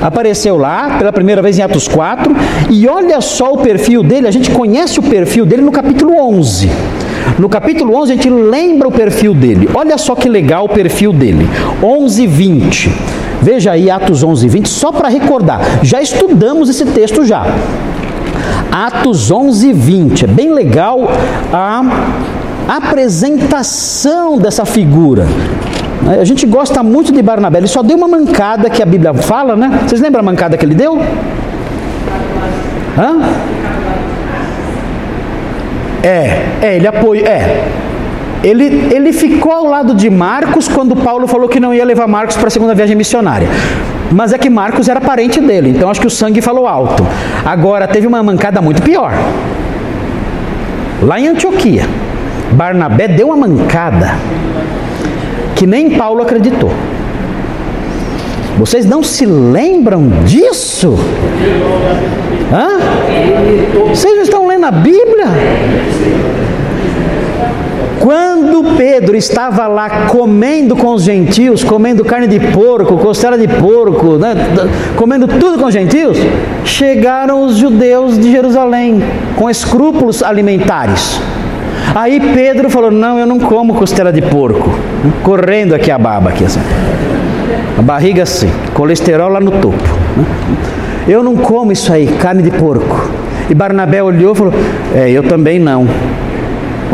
[0.02, 2.34] Apareceu lá pela primeira vez em Atos 4.
[2.68, 4.26] E olha só o perfil dele.
[4.26, 6.68] A gente conhece o perfil dele no capítulo 11.
[7.38, 9.68] No capítulo 11 a gente lembra o perfil dele.
[9.72, 11.48] Olha só que legal o perfil dele.
[11.82, 12.92] 11 20.
[13.40, 15.60] Veja aí Atos 11 20, só para recordar.
[15.82, 17.46] Já estudamos esse texto já.
[18.74, 20.24] Atos 11 20.
[20.24, 21.08] É bem legal
[21.52, 21.80] a
[22.66, 25.28] apresentação dessa figura.
[26.20, 27.58] A gente gosta muito de Barnabé.
[27.58, 29.78] Ele só deu uma mancada que a Bíblia fala, né?
[29.86, 30.98] Vocês lembram a mancada que ele deu?
[32.98, 33.20] Hã?
[36.02, 37.24] É, é, ele apoiou.
[37.24, 37.68] É.
[38.42, 42.36] Ele, ele ficou ao lado de Marcos quando Paulo falou que não ia levar Marcos
[42.36, 43.48] para a segunda viagem missionária.
[44.14, 47.04] Mas é que Marcos era parente dele, então acho que o sangue falou alto.
[47.44, 49.12] Agora, teve uma mancada muito pior.
[51.02, 51.84] Lá em Antioquia,
[52.52, 54.14] Barnabé deu uma mancada
[55.56, 56.70] que nem Paulo acreditou.
[58.56, 60.96] Vocês não se lembram disso?
[62.52, 62.78] Hã?
[63.88, 65.26] Vocês não estão lendo a Bíblia?
[68.00, 74.18] Quando Pedro estava lá comendo com os gentios, comendo carne de porco, costela de porco,
[74.18, 74.34] né,
[74.96, 76.18] comendo tudo com os gentios,
[76.64, 79.02] chegaram os judeus de Jerusalém
[79.36, 81.20] com escrúpulos alimentares.
[81.94, 84.70] Aí Pedro falou: Não, eu não como costela de porco.
[85.22, 86.60] Correndo aqui a baba, aqui assim.
[87.78, 89.76] A barriga assim, colesterol lá no topo.
[91.06, 93.10] Eu não como isso aí, carne de porco.
[93.48, 94.54] E Barnabé olhou e falou:
[94.94, 95.86] É, eu também não.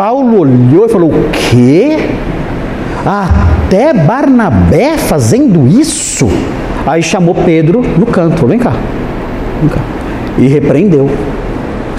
[0.01, 1.99] Paulo olhou e falou: O quê?
[3.05, 6.27] Até Barnabé fazendo isso?
[6.87, 8.73] Aí chamou Pedro no canto: Vem cá,
[9.61, 9.81] vem cá.
[10.39, 11.11] E repreendeu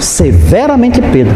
[0.00, 1.32] severamente Pedro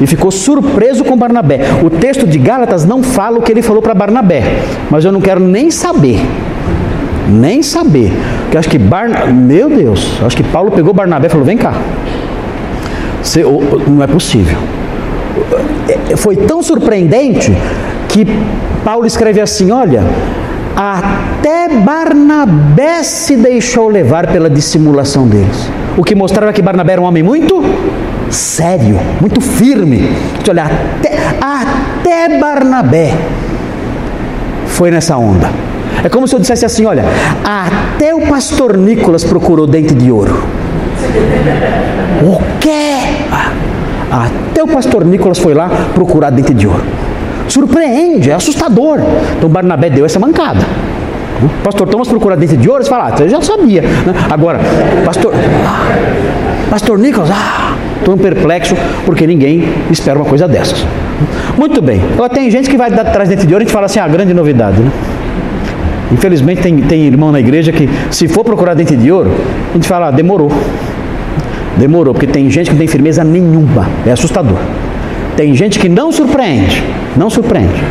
[0.00, 1.60] e ficou surpreso com Barnabé.
[1.84, 4.42] O texto de Gálatas não fala o que ele falou para Barnabé,
[4.90, 6.20] mas eu não quero nem saber.
[7.28, 8.10] Nem saber.
[8.42, 9.26] Porque acho que Barna...
[9.26, 11.74] meu Deus, acho que Paulo pegou Barnabé e falou: "Vem cá".
[13.22, 13.44] Você...
[13.86, 14.58] não é possível.
[16.16, 17.52] Foi tão surpreendente
[18.08, 18.26] que
[18.84, 20.02] Paulo escreve assim: "Olha,
[20.76, 25.68] até Barnabé se deixou levar pela dissimulação deles.
[25.96, 27.62] O que mostrava que Barnabé era um homem muito
[28.30, 30.08] sério, muito firme.
[30.48, 33.14] Olha, até, até Barnabé
[34.66, 35.50] foi nessa onda.
[36.04, 37.04] É como se eu dissesse assim: olha,
[37.44, 40.44] até o pastor Nicolas procurou dente de ouro.
[42.22, 42.87] O quê?
[44.10, 46.82] Até o pastor Nicolas foi lá procurar dente de ouro.
[47.48, 49.00] Surpreende, é assustador.
[49.36, 50.60] Então Barnabé deu essa mancada.
[51.62, 53.82] Pastor Thomas procura dente de ouro, você fala, ah, você já sabia.
[53.82, 54.14] Né?
[54.28, 54.58] Agora,
[55.04, 55.32] pastor,
[55.64, 60.84] ah, pastor Nicolas, ah, estou perplexo porque ninguém espera uma coisa dessas.
[61.56, 62.02] Muito bem.
[62.14, 64.08] Agora, tem gente que vai atrás dente de ouro e a gente fala assim, ah,
[64.08, 64.90] grande novidade, né?
[66.10, 69.30] Infelizmente tem, tem irmão na igreja que se for procurar dente de ouro,
[69.70, 70.50] a gente fala, ah, demorou.
[71.78, 73.88] Demorou, porque tem gente que não tem firmeza nenhuma.
[74.06, 74.58] É assustador.
[75.36, 76.82] Tem gente que não surpreende.
[77.16, 77.82] Não surpreende.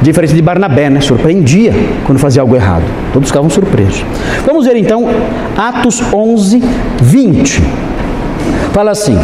[0.00, 1.00] Diferente de Barnabé, né?
[1.00, 1.72] Surpreendia
[2.04, 2.84] quando fazia algo errado.
[3.12, 4.04] Todos ficavam surpresos.
[4.44, 5.06] Vamos ver então
[5.56, 6.62] Atos 11,
[7.00, 7.62] 20.
[8.72, 9.16] Fala assim: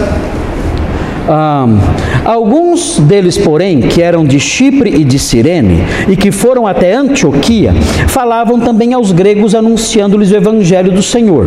[1.30, 1.78] um,
[2.24, 7.72] alguns deles, porém, que eram de Chipre e de Cirene e que foram até Antioquia,
[8.08, 11.46] falavam também aos gregos anunciando-lhes o evangelho do Senhor.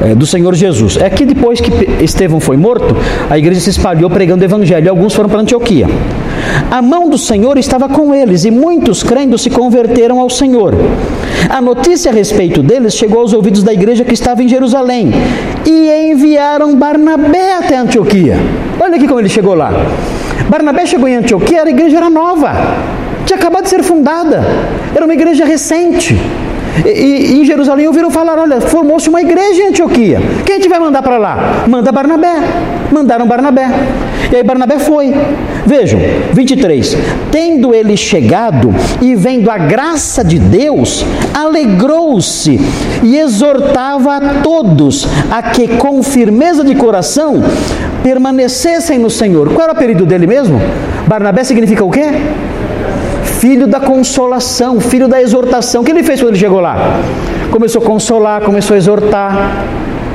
[0.00, 0.96] É, do Senhor Jesus.
[0.96, 1.70] É que depois que
[2.02, 2.96] Estevão foi morto,
[3.28, 5.86] a igreja se espalhou pregando o evangelho alguns foram para Antioquia.
[6.70, 10.74] A mão do Senhor estava com eles e muitos crendo se converteram ao Senhor.
[11.48, 15.10] A notícia a respeito deles chegou aos ouvidos da igreja que estava em Jerusalém
[15.66, 18.36] e enviaram Barnabé até Antioquia.
[18.80, 19.72] Olha aqui como ele chegou lá.
[20.48, 22.52] Barnabé chegou em Antioquia, a igreja era nova,
[23.26, 24.42] tinha acabado de ser fundada,
[24.94, 26.18] era uma igreja recente.
[26.86, 30.20] E, em Jerusalém ouviram falar: olha, formou-se uma igreja em Antioquia.
[30.44, 31.64] Quem a gente vai mandar para lá?
[31.66, 32.34] Manda Barnabé.
[32.92, 33.68] Mandaram Barnabé.
[34.30, 35.14] E aí Barnabé foi.
[35.66, 36.00] Vejam,
[36.32, 36.96] 23.
[37.30, 41.04] Tendo ele chegado e vendo a graça de Deus,
[41.34, 42.60] alegrou-se
[43.02, 47.42] e exortava a todos a que com firmeza de coração
[48.02, 49.48] permanecessem no Senhor.
[49.48, 50.60] Qual era o apelido dele mesmo?
[51.06, 52.06] Barnabé significa o quê?
[53.38, 55.82] Filho da consolação, filho da exortação.
[55.82, 56.76] O que ele fez quando ele chegou lá?
[57.50, 59.64] Começou a consolar, começou a exortar.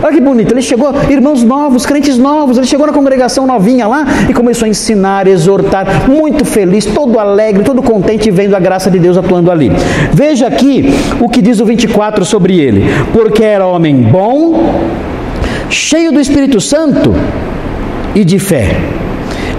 [0.03, 4.05] Olha que bonito, ele chegou, irmãos novos, crentes novos, ele chegou na congregação novinha lá
[4.29, 8.99] e começou a ensinar, exortar, muito feliz, todo alegre, todo contente, vendo a graça de
[8.99, 9.71] Deus atuando ali.
[10.11, 14.83] Veja aqui o que diz o 24 sobre ele: porque era homem bom,
[15.69, 17.15] cheio do Espírito Santo
[18.13, 18.75] e de fé,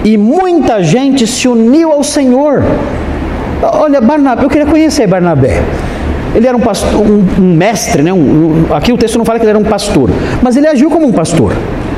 [0.04, 2.62] e muita gente se uniu ao Senhor.
[3.72, 5.62] Olha, Barnabé, eu queria conhecer Barnabé.
[6.34, 8.12] Ele era um, pastor, um, um mestre, né?
[8.12, 10.10] Um, aqui o texto não fala que ele era um pastor,
[10.42, 11.52] mas ele agiu como um pastor.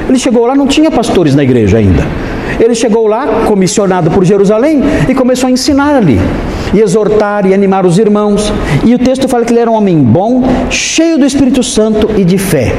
[0.09, 2.05] Ele chegou lá, não tinha pastores na igreja ainda.
[2.61, 6.21] Ele chegou lá, comissionado por Jerusalém, e começou a ensinar ali,
[6.73, 8.53] e exortar e animar os irmãos.
[8.85, 12.25] E o texto fala que ele era um homem bom, cheio do Espírito Santo e
[12.25, 12.73] de fé.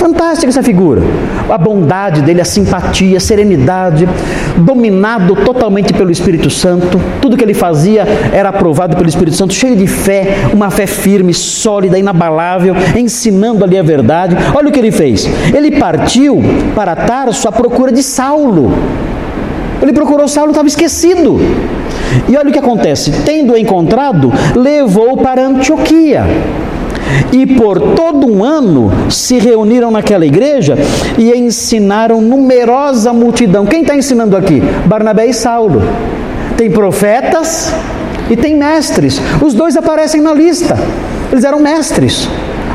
[0.00, 1.02] Fantástica essa figura.
[1.46, 4.08] A bondade dele, a simpatia, a serenidade,
[4.56, 6.98] dominado totalmente pelo Espírito Santo.
[7.20, 11.34] Tudo que ele fazia era aprovado pelo Espírito Santo, cheio de fé, uma fé firme,
[11.34, 14.34] sólida, inabalável, ensinando ali a verdade.
[14.54, 15.28] Olha o que ele fez.
[15.54, 16.42] Ele partiu
[16.74, 18.72] para Tarso à procura de Saulo.
[19.82, 21.38] Ele procurou Saulo, estava esquecido.
[22.26, 26.24] E olha o que acontece: tendo encontrado, levou para Antioquia.
[27.32, 30.76] E por todo um ano se reuniram naquela igreja
[31.18, 33.66] e ensinaram numerosa multidão.
[33.66, 34.62] Quem está ensinando aqui?
[34.86, 35.82] Barnabé e Saulo.
[36.56, 37.72] Tem profetas
[38.28, 39.20] e tem mestres.
[39.42, 40.76] Os dois aparecem na lista.
[41.32, 42.28] Eles eram mestres.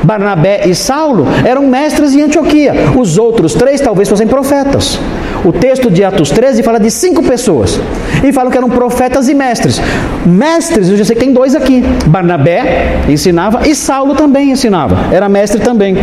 [0.06, 2.74] Barnabé e Saulo eram mestres em Antioquia.
[2.96, 5.00] Os outros três talvez fossem profetas.
[5.44, 7.80] O texto de Atos 13 fala de cinco pessoas.
[8.24, 9.82] E fala que eram profetas e mestres.
[10.26, 11.84] Mestres, eu já sei que tem dois aqui.
[12.06, 15.14] Barnabé ensinava e Saulo também ensinava.
[15.14, 15.98] Era mestre também.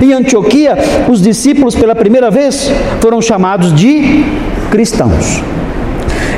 [0.00, 0.76] Em Antioquia,
[1.08, 4.24] os discípulos pela primeira vez foram chamados de
[4.70, 5.42] cristãos.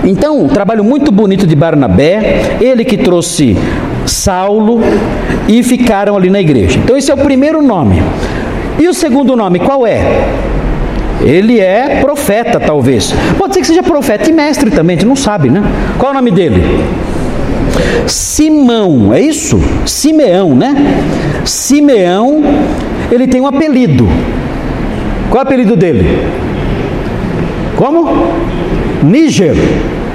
[0.05, 3.57] Então, um trabalho muito bonito de Barnabé, ele que trouxe
[4.11, 4.81] Saulo
[5.49, 6.79] e ficaram ali na igreja.
[6.79, 8.03] Então, esse é o primeiro nome.
[8.79, 10.01] E o segundo nome, qual é?
[11.23, 13.15] Ele é profeta, talvez.
[13.37, 15.63] Pode ser que seja profeta e mestre também, a gente não sabe, né?
[15.99, 16.63] Qual é o nome dele?
[18.07, 19.61] Simão, é isso?
[19.85, 20.75] Simeão, né?
[21.45, 22.43] Simeão,
[23.11, 24.09] ele tem um apelido.
[25.29, 26.05] Qual é o apelido dele?
[27.77, 28.33] Como?
[29.03, 29.55] Níger.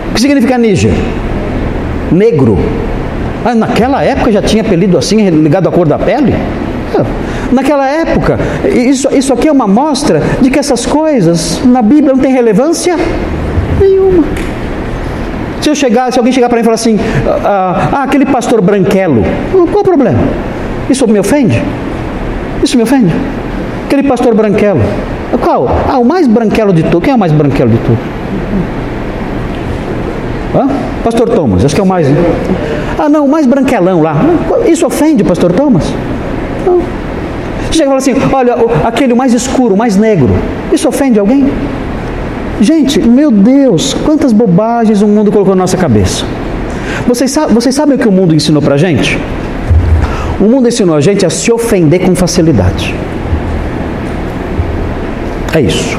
[0.09, 0.93] O que significa Níger?
[2.11, 2.57] Negro.
[3.53, 6.33] Naquela época já tinha apelido assim, ligado à cor da pele?
[7.51, 8.39] Naquela época,
[8.73, 12.95] isso, isso aqui é uma mostra de que essas coisas na Bíblia não tem relevância
[13.79, 14.23] nenhuma.
[15.61, 16.99] Se eu chegar, se alguém chegar para mim e falar assim,
[17.43, 20.19] ah, ah, aquele pastor branquelo, qual o problema?
[20.89, 21.61] Isso me ofende?
[22.63, 23.13] Isso me ofende?
[23.85, 24.81] Aquele pastor branquelo.
[25.41, 25.67] Qual?
[25.89, 27.01] Ah, o mais branquelo de tudo.
[27.01, 27.97] Quem é o mais branquelo de tudo?
[30.55, 30.67] Hã?
[31.03, 32.07] Pastor Thomas, acho que é o mais.
[32.07, 32.15] Né?
[32.97, 34.15] Ah, não, mais branquelão lá.
[34.65, 35.83] Isso ofende o pastor Thomas?
[36.65, 36.79] Não.
[37.67, 40.29] Você chega e fala assim: olha, aquele mais escuro, mais negro.
[40.71, 41.49] Isso ofende alguém?
[42.61, 46.23] Gente, meu Deus, quantas bobagens o mundo colocou na nossa cabeça.
[47.05, 49.19] Vocês, sabem, vocês sabem o que o mundo ensinou pra gente?
[50.39, 52.95] O mundo ensinou a gente a se ofender com facilidade.
[55.53, 55.97] É isso.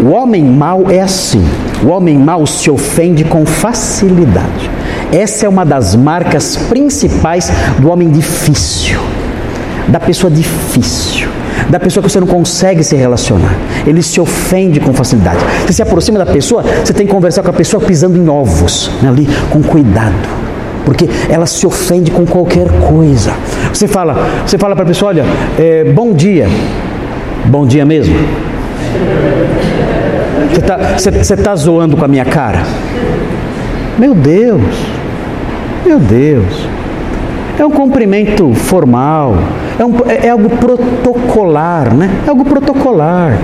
[0.00, 1.44] O homem mau é assim.
[1.82, 4.70] O homem mau se ofende com facilidade.
[5.14, 7.48] Essa é uma das marcas principais
[7.78, 8.98] do homem difícil,
[9.86, 11.28] da pessoa difícil,
[11.70, 13.54] da pessoa que você não consegue se relacionar.
[13.86, 15.38] Ele se ofende com facilidade.
[15.64, 18.90] Você se aproxima da pessoa, você tem que conversar com a pessoa pisando em ovos,
[19.00, 20.28] né, ali, com cuidado.
[20.84, 23.32] Porque ela se ofende com qualquer coisa.
[23.72, 25.24] Você fala, você fala para a pessoa, olha,
[25.56, 26.48] é, bom dia.
[27.44, 28.16] Bom dia mesmo?
[30.98, 32.62] Você está tá zoando com a minha cara?
[33.96, 34.60] Meu Deus,
[35.84, 36.66] meu Deus.
[37.58, 39.36] É um cumprimento formal,
[39.78, 42.10] é, um, é, é algo protocolar, né?
[42.26, 43.38] É algo protocolar.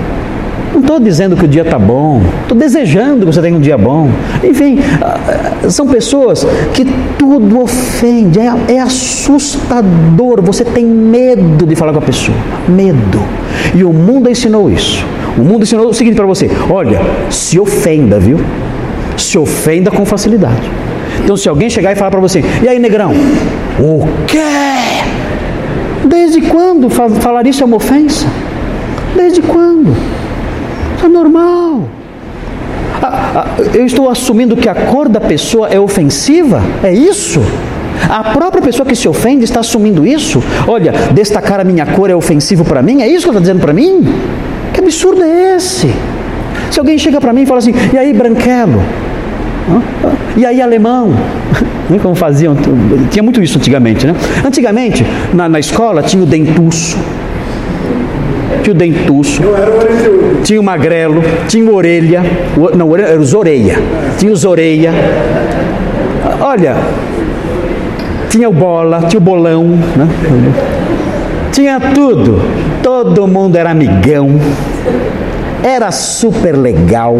[0.72, 3.76] Não estou dizendo que o dia está bom, estou desejando que você tenha um dia
[3.76, 4.08] bom.
[4.42, 6.84] Enfim, ah, são pessoas que
[7.18, 10.40] tudo ofende, é, é assustador.
[10.42, 12.36] Você tem medo de falar com a pessoa,
[12.68, 13.20] medo.
[13.74, 15.04] E o mundo ensinou isso.
[15.36, 18.38] O mundo ensinou o seguinte para você: olha, se ofenda, viu?
[19.16, 20.79] Se ofenda com facilidade.
[21.22, 23.12] Então, se alguém chegar e falar para você, e aí, negrão?
[23.78, 24.38] O quê?
[26.04, 28.26] Desde quando falar isso é uma ofensa?
[29.16, 29.94] Desde quando?
[31.04, 31.88] É normal.
[33.72, 36.62] Eu estou assumindo que a cor da pessoa é ofensiva?
[36.82, 37.40] É isso?
[38.08, 40.42] A própria pessoa que se ofende está assumindo isso?
[40.66, 43.02] Olha, destacar a minha cor é ofensivo para mim?
[43.02, 44.06] É isso que está dizendo para mim?
[44.72, 45.92] Que absurdo é esse?
[46.70, 48.82] Se alguém chega para mim e fala assim, e aí, branquelo?
[50.36, 51.12] E aí, alemão?
[52.02, 52.56] Como faziam?
[53.10, 54.14] Tinha muito isso antigamente, né?
[54.44, 56.96] Antigamente, na, na escola, tinha o dentuço
[58.62, 59.42] tinha o dentuço,
[60.44, 62.22] tinha o magrelo, tinha o orelha,
[62.76, 63.78] não, era os orelha,
[64.18, 64.92] tinha os orelha.
[66.40, 66.76] Olha,
[68.28, 69.64] tinha o bola, tinha o bolão,
[69.96, 70.08] né?
[71.52, 72.40] tinha tudo.
[72.82, 74.38] Todo mundo era amigão,
[75.62, 77.18] era super legal,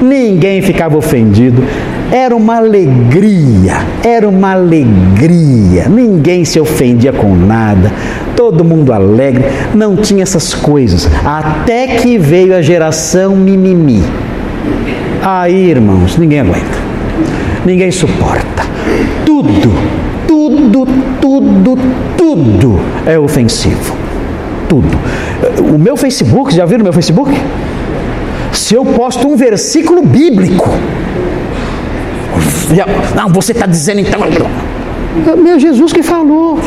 [0.00, 1.62] ninguém ficava ofendido.
[2.10, 5.88] Era uma alegria, era uma alegria.
[5.88, 7.92] Ninguém se ofendia com nada,
[8.34, 9.44] todo mundo alegre,
[9.74, 11.08] não tinha essas coisas.
[11.24, 14.02] Até que veio a geração mimimi.
[15.22, 16.78] Aí, irmãos, ninguém aguenta,
[17.66, 18.62] ninguém suporta.
[19.26, 19.74] Tudo,
[20.26, 20.86] tudo,
[21.20, 21.78] tudo,
[22.16, 23.96] tudo é ofensivo.
[24.68, 24.98] Tudo.
[25.74, 27.32] O meu Facebook, já viram o meu Facebook?
[28.52, 30.68] Se eu posto um versículo bíblico,
[33.14, 34.20] não, você está dizendo então.
[35.26, 36.58] É meu Jesus que falou.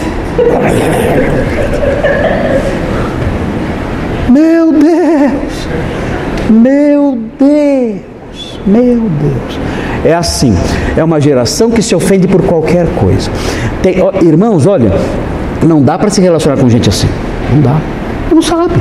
[4.29, 5.67] Meu Deus,
[6.49, 9.59] meu Deus, meu Deus.
[10.03, 10.55] É assim,
[10.97, 13.29] é uma geração que se ofende por qualquer coisa.
[13.83, 14.91] Tem, ó, irmãos, olha,
[15.61, 17.07] não dá para se relacionar com gente assim.
[17.53, 17.77] Não dá.
[18.31, 18.75] Não sabe.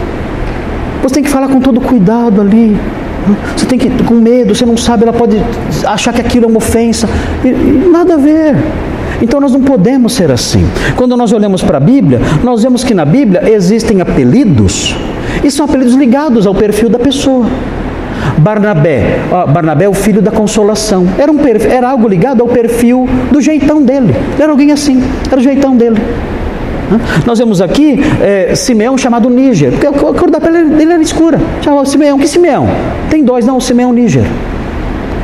[1.03, 2.77] Você tem que falar com todo cuidado ali.
[3.57, 5.37] Você tem que com medo, você não sabe, ela pode
[5.87, 7.09] achar que aquilo é uma ofensa.
[7.45, 8.57] E, e nada a ver.
[9.23, 10.65] Então nós não podemos ser assim.
[10.97, 14.97] Quando nós olhamos para a Bíblia, nós vemos que na Bíblia existem apelidos,
[15.45, 17.47] e são apelidos ligados ao perfil da pessoa.
[18.39, 19.21] Barnabé,
[19.53, 21.07] Barnabé é o filho da consolação.
[21.19, 21.39] Era, um
[21.71, 24.15] era algo ligado ao perfil do jeitão dele.
[24.39, 26.01] Era alguém assim, era o jeitão dele.
[27.27, 31.39] Nós vemos aqui é, Simeão chamado Níger, porque a cor da pele dele era escura.
[31.63, 32.67] Chamava Simeão, que Simeão?
[33.09, 34.25] Tem dois, não, Simeão Níger.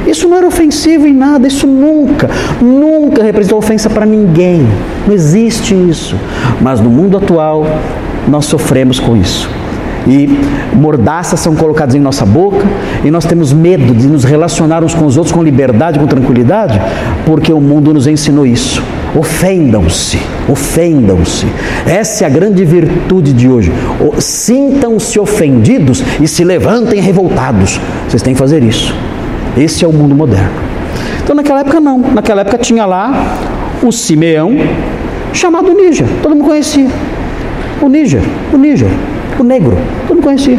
[0.07, 2.31] Isso não era ofensivo em nada, isso nunca,
[2.63, 4.65] nunca representou ofensa para ninguém.
[5.07, 6.15] Não existe isso.
[6.61, 7.67] Mas no mundo atual,
[8.29, 9.49] nós sofremos com isso
[10.07, 10.29] e
[10.75, 12.65] mordaças são colocadas em nossa boca
[13.05, 16.81] e nós temos medo de nos relacionar uns com os outros com liberdade, com tranquilidade,
[17.25, 18.83] porque o mundo nos ensinou isso.
[19.15, 21.47] Ofendam-se, ofendam-se.
[21.87, 23.73] Essa é a grande virtude de hoje.
[24.19, 27.81] Sintam-se ofendidos e se levantem revoltados.
[28.09, 28.95] Vocês têm que fazer isso.
[29.57, 30.51] Esse é o mundo moderno.
[31.23, 31.99] Então naquela época não.
[31.99, 33.39] Naquela época tinha lá
[33.83, 34.55] o Simeão,
[35.33, 36.07] chamado Níger.
[36.23, 36.89] Todo mundo conhecia.
[37.81, 38.91] O Níger, o Níger
[39.43, 39.77] o negro.
[40.07, 40.59] Todo mundo conhecia.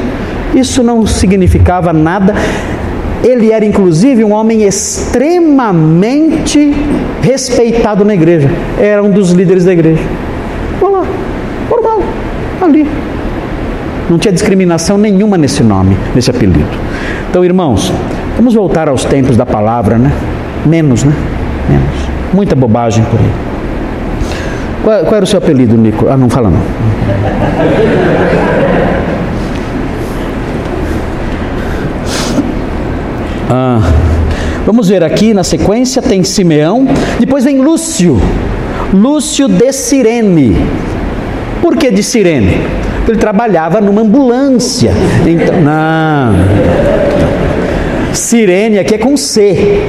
[0.55, 2.34] Isso não significava nada.
[3.23, 6.73] Ele era inclusive um homem extremamente
[7.21, 8.49] respeitado na igreja.
[8.80, 10.01] Era um dos líderes da igreja.
[10.80, 11.05] Vamos lá,
[11.69, 12.03] normal,
[12.61, 12.88] ali.
[14.09, 16.69] Não tinha discriminação nenhuma nesse nome, nesse apelido.
[17.30, 17.91] Então, irmãos,
[18.38, 20.13] vamos voltar aos tempos da palavra, né?
[20.65, 21.13] Menos, né?
[21.69, 22.34] Menos.
[22.34, 23.32] Muita bobagem por aí.
[24.84, 26.07] Qual, qual, era o seu apelido, Nico?
[26.07, 26.61] Ah, não fala não.
[33.49, 33.79] Ah,
[34.65, 36.87] vamos ver aqui na sequência: tem Simeão,
[37.19, 38.19] depois vem Lúcio,
[38.93, 40.55] Lúcio de Cirene.
[41.61, 42.61] Por que de Cirene?
[43.07, 44.91] Ele trabalhava numa ambulância.
[45.25, 46.35] Então, não.
[48.13, 49.81] Sirene aqui é com C.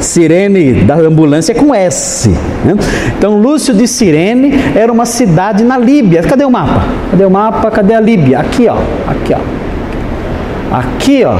[0.00, 2.28] Sirene da ambulância é com S.
[2.64, 2.74] Né?
[3.16, 6.22] Então, Lúcio de Sirene era uma cidade na Líbia.
[6.22, 6.84] Cadê o mapa?
[7.10, 7.70] Cadê o mapa?
[7.70, 8.40] Cadê a Líbia?
[8.40, 8.76] Aqui, ó.
[9.08, 10.76] Aqui, ó.
[10.76, 11.36] Aqui, ó.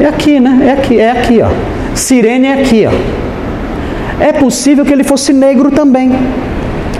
[0.00, 0.66] É aqui, né?
[0.66, 1.48] É aqui, é aqui, ó.
[1.94, 2.92] Sirene é aqui, ó.
[4.22, 6.12] É possível que ele fosse negro também.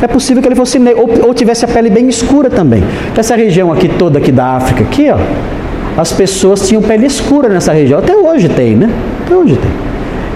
[0.01, 2.83] É possível que ele fosse negro, ou, ou tivesse a pele bem escura também.
[3.17, 5.19] Essa região aqui toda aqui da África, aqui, ó,
[5.97, 7.99] as pessoas tinham pele escura nessa região.
[7.99, 8.91] Até hoje tem, né?
[9.25, 9.71] Até hoje tem.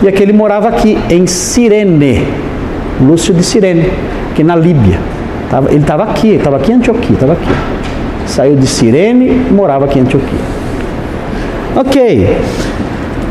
[0.03, 2.27] E aquele morava aqui em Cirene,
[3.01, 3.91] Lúcio de Cirene,
[4.31, 4.99] aqui na Líbia.
[5.69, 7.51] Ele estava aqui, estava aqui em Antioquia, estava aqui.
[8.27, 10.60] Saiu de Cirene e morava aqui em Antioquia.
[11.77, 12.37] Ok,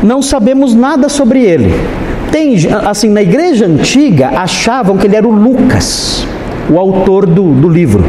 [0.02, 1.74] não sabemos nada sobre ele.
[2.32, 6.26] Tem, assim, na igreja antiga achavam que ele era o Lucas,
[6.70, 8.04] o autor do, do livro.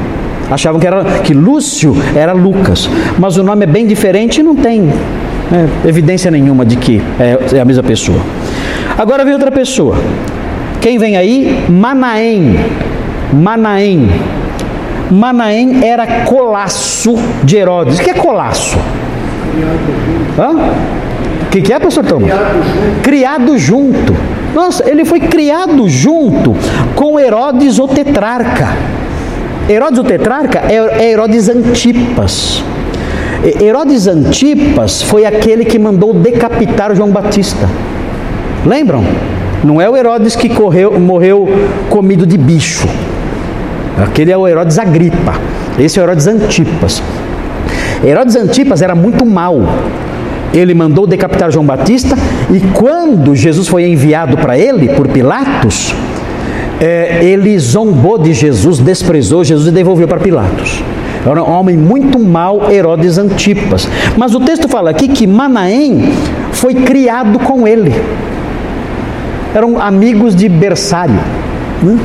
[0.50, 4.56] Achavam que, era, que Lúcio era Lucas, mas o nome é bem diferente e não
[4.56, 4.90] tem
[5.52, 8.20] é, evidência nenhuma de que é, é a mesma pessoa.
[8.98, 9.96] Agora vem outra pessoa.
[10.80, 11.66] Quem vem aí?
[11.70, 12.56] Manaém.
[13.34, 14.10] Manaém.
[15.10, 18.00] Manaém era colasso de Herodes.
[18.00, 18.78] O que é colasso?
[20.38, 20.52] Hã?
[21.42, 22.06] O que, que é, pastor?
[22.06, 22.28] Criado
[22.64, 23.02] junto.
[23.02, 24.16] criado junto.
[24.54, 26.56] Nossa, ele foi criado junto
[26.96, 28.70] com Herodes o tetrarca.
[29.70, 32.64] Herodes o tetrarca é, é Herodes Antipas.
[33.60, 37.68] Herodes Antipas foi aquele que mandou decapitar João Batista.
[38.66, 39.04] Lembram?
[39.64, 41.48] Não é o Herodes que correu, morreu
[41.90, 42.88] comido de bicho.
[44.04, 45.34] Aquele é o Herodes Agripa.
[45.80, 47.02] Esse é o Herodes Antipas.
[48.04, 49.62] Herodes Antipas era muito mau.
[50.54, 52.16] Ele mandou decapitar João Batista
[52.52, 55.96] e quando Jesus foi enviado para ele por Pilatos,
[56.80, 60.84] é, ele zombou de Jesus, desprezou Jesus e devolveu para Pilatos.
[61.26, 63.88] Era um homem muito mau, Herodes Antipas.
[64.18, 66.12] Mas o texto fala aqui que Manaém
[66.52, 67.94] foi criado com ele.
[69.54, 71.20] Eram amigos de berçário.
[71.84, 72.00] Né?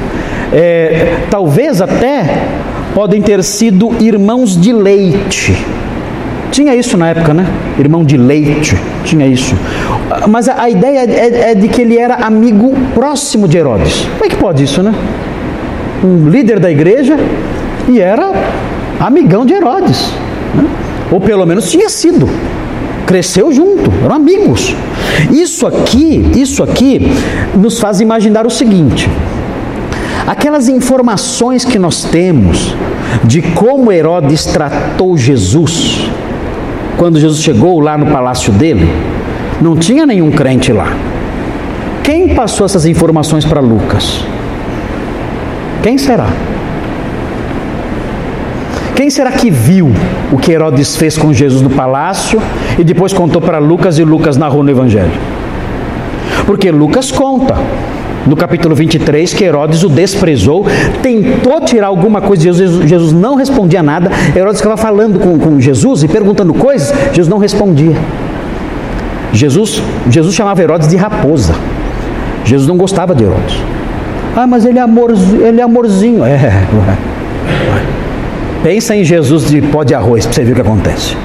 [0.52, 2.44] É, talvez até
[2.94, 5.56] podem ter sido irmãos de leite.
[6.50, 7.46] Tinha isso na época, né?
[7.78, 9.54] Irmão de leite, tinha isso.
[10.28, 14.06] Mas a, a ideia é, é, de que ele era amigo próximo de Herodes.
[14.12, 14.94] Como é que pode isso, né?
[16.04, 17.16] Um líder da igreja
[17.88, 18.32] e era
[19.00, 20.12] amigão de Herodes.
[20.54, 20.64] Né?
[21.10, 22.28] Ou pelo menos tinha sido.
[23.06, 24.74] Cresceu junto, eram amigos.
[25.30, 27.00] Isso aqui, isso aqui
[27.54, 29.08] nos faz imaginar o seguinte:
[30.26, 32.74] aquelas informações que nós temos
[33.24, 36.10] de como Herodes tratou Jesus,
[36.96, 38.88] quando Jesus chegou lá no palácio dele,
[39.60, 40.88] não tinha nenhum crente lá.
[42.02, 44.24] Quem passou essas informações para Lucas?
[45.82, 46.28] Quem será?
[48.94, 49.92] Quem será que viu
[50.32, 52.40] o que Herodes fez com Jesus no palácio
[52.78, 55.12] e depois contou para Lucas e Lucas narrou no Evangelho?
[56.46, 57.56] Porque Lucas conta
[58.26, 60.66] no capítulo 23 que Herodes o desprezou,
[61.02, 64.10] tentou tirar alguma coisa de Jesus, Jesus não respondia nada.
[64.34, 67.96] Herodes ficava falando com, com Jesus e perguntando coisas, Jesus não respondia.
[69.32, 71.54] Jesus, Jesus chamava Herodes de raposa.
[72.44, 73.56] Jesus não gostava de Herodes.
[74.34, 76.24] Ah, mas ele é, amor, ele é amorzinho.
[76.24, 76.66] É, é.
[78.62, 81.16] Pensa em Jesus de pó de arroz para você ver o que acontece.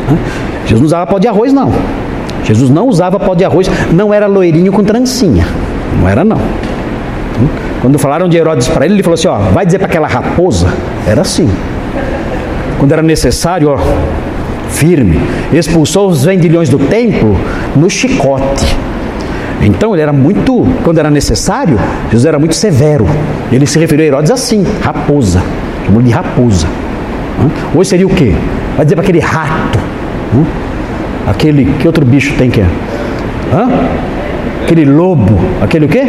[0.66, 1.72] Jesus não usava pó de arroz, não.
[2.44, 5.46] Jesus não usava pó de arroz, não era loirinho com trancinha.
[6.00, 6.40] Não era, não.
[7.82, 10.68] Quando falaram de Herodes para ele, ele falou assim: ó, vai dizer para aquela raposa.
[11.08, 11.50] Era assim.
[12.78, 13.78] Quando era necessário, ó,
[14.70, 15.20] firme,
[15.54, 17.38] expulsou os vendilhões do templo
[17.76, 18.76] no chicote.
[19.62, 23.06] Então ele era muito, quando era necessário, Jesus era muito severo.
[23.52, 25.42] Ele se referiu a Herodes assim, raposa,
[25.86, 26.66] chamou de raposa.
[27.76, 28.34] Hoje seria o quê?
[28.76, 29.80] Vai dizer para aquele rato,
[31.28, 32.66] aquele, que outro bicho tem que é?
[33.54, 33.70] Hã?
[34.64, 36.02] Aquele lobo, aquele o quê?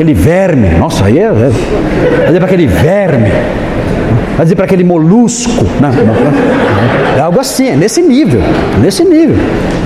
[0.00, 1.30] Aquele verme, nossa, aí é, é.
[1.30, 3.30] vai dizer para aquele verme,
[4.34, 7.18] vai dizer para aquele molusco, não, não, não.
[7.18, 8.40] é algo assim, é nesse nível,
[8.80, 9.36] nesse nível,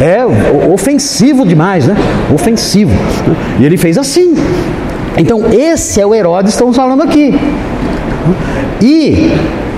[0.01, 0.25] é
[0.73, 1.97] ofensivo demais, né?
[2.33, 2.93] Ofensivo.
[3.27, 3.35] Né?
[3.59, 4.37] E ele fez assim.
[5.19, 7.37] Então esse é o Herodes estamos falando aqui.
[8.81, 9.33] E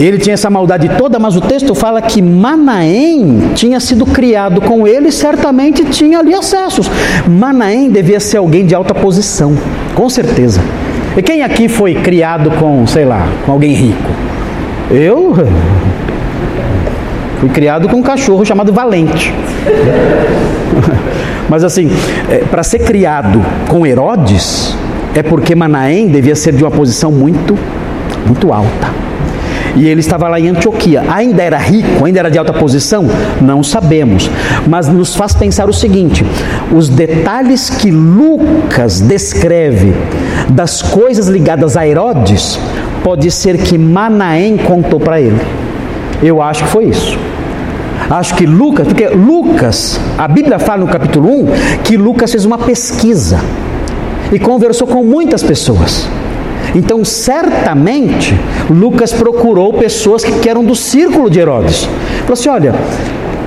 [0.05, 4.87] ele tinha essa maldade toda, mas o texto fala que Manaém tinha sido criado com
[4.87, 6.91] ele e certamente tinha ali acessos.
[7.27, 9.57] Manaém devia ser alguém de alta posição,
[9.95, 10.61] com certeza.
[11.17, 14.11] E quem aqui foi criado com, sei lá, com alguém rico?
[14.91, 15.35] Eu
[17.41, 19.33] fui criado com um cachorro chamado Valente.
[21.49, 21.89] Mas assim,
[22.31, 24.77] é, para ser criado com Herodes,
[25.15, 27.57] é porque Manaém devia ser de uma posição muito,
[28.27, 29.06] muito alta.
[29.77, 31.05] E ele estava lá em Antioquia.
[31.09, 33.07] Ainda era rico, ainda era de alta posição?
[33.41, 34.31] Não sabemos.
[34.67, 36.25] Mas nos faz pensar o seguinte:
[36.73, 39.95] os detalhes que Lucas descreve
[40.49, 42.59] das coisas ligadas a Herodes,
[43.05, 45.41] pode ser que Manaém contou para ele.
[46.23, 47.19] Eu acho que foi isso.
[48.09, 51.47] Acho que Lucas, porque Lucas, a Bíblia fala no capítulo 1
[51.83, 53.41] que Lucas fez uma pesquisa
[54.33, 56.09] e conversou com muitas pessoas.
[56.75, 58.35] Então, certamente,
[58.69, 61.89] Lucas procurou pessoas que eram do círculo de Herodes.
[62.21, 62.75] Falou assim: olha,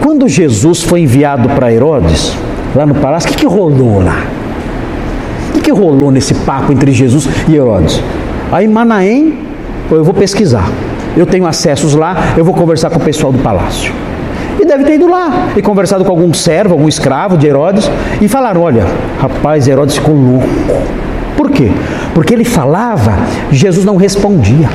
[0.02, 2.34] quando Jesus foi enviado para Herodes,
[2.76, 4.24] lá no palácio, o que, que rolou lá?
[5.50, 8.02] O que, que rolou nesse papo entre Jesus e Herodes?
[8.52, 9.38] Aí Manaém,
[9.92, 10.68] eu vou pesquisar.
[11.18, 13.92] Eu tenho acessos lá, eu vou conversar com o pessoal do palácio.
[14.60, 17.90] E deve ter ido lá e conversado com algum servo, algum escravo de Herodes,
[18.22, 18.86] e falaram: olha,
[19.20, 20.48] rapaz, Herodes ficou louco.
[21.38, 21.72] Por quê?
[22.20, 23.14] Porque ele falava,
[23.50, 24.70] Jesus não respondia.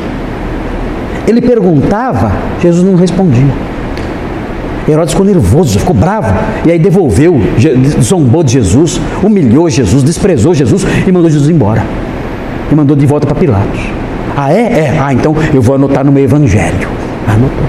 [1.28, 2.32] Ele perguntava,
[2.62, 3.52] Jesus não respondia.
[4.88, 6.32] Herodes ficou nervoso, ficou bravo,
[6.64, 7.38] e aí devolveu,
[8.00, 11.84] zombou de Jesus, humilhou Jesus, desprezou Jesus e mandou Jesus embora.
[12.72, 13.90] E mandou de volta para Pilatos.
[14.34, 14.62] Ah, é?
[14.62, 14.98] É.
[14.98, 16.88] Ah, então eu vou anotar no meu evangelho.
[17.28, 17.66] Anotou.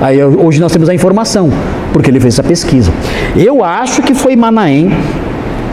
[0.00, 1.50] Aí hoje nós temos a informação,
[1.92, 2.92] porque ele fez essa pesquisa.
[3.36, 4.88] Eu acho que foi Manaém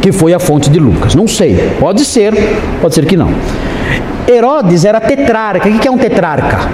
[0.01, 1.15] que foi a fonte de Lucas.
[1.15, 2.33] Não sei, pode ser,
[2.81, 3.31] pode ser que não.
[4.27, 5.67] Herodes era tetrarca.
[5.67, 6.69] O que é um tetrarca?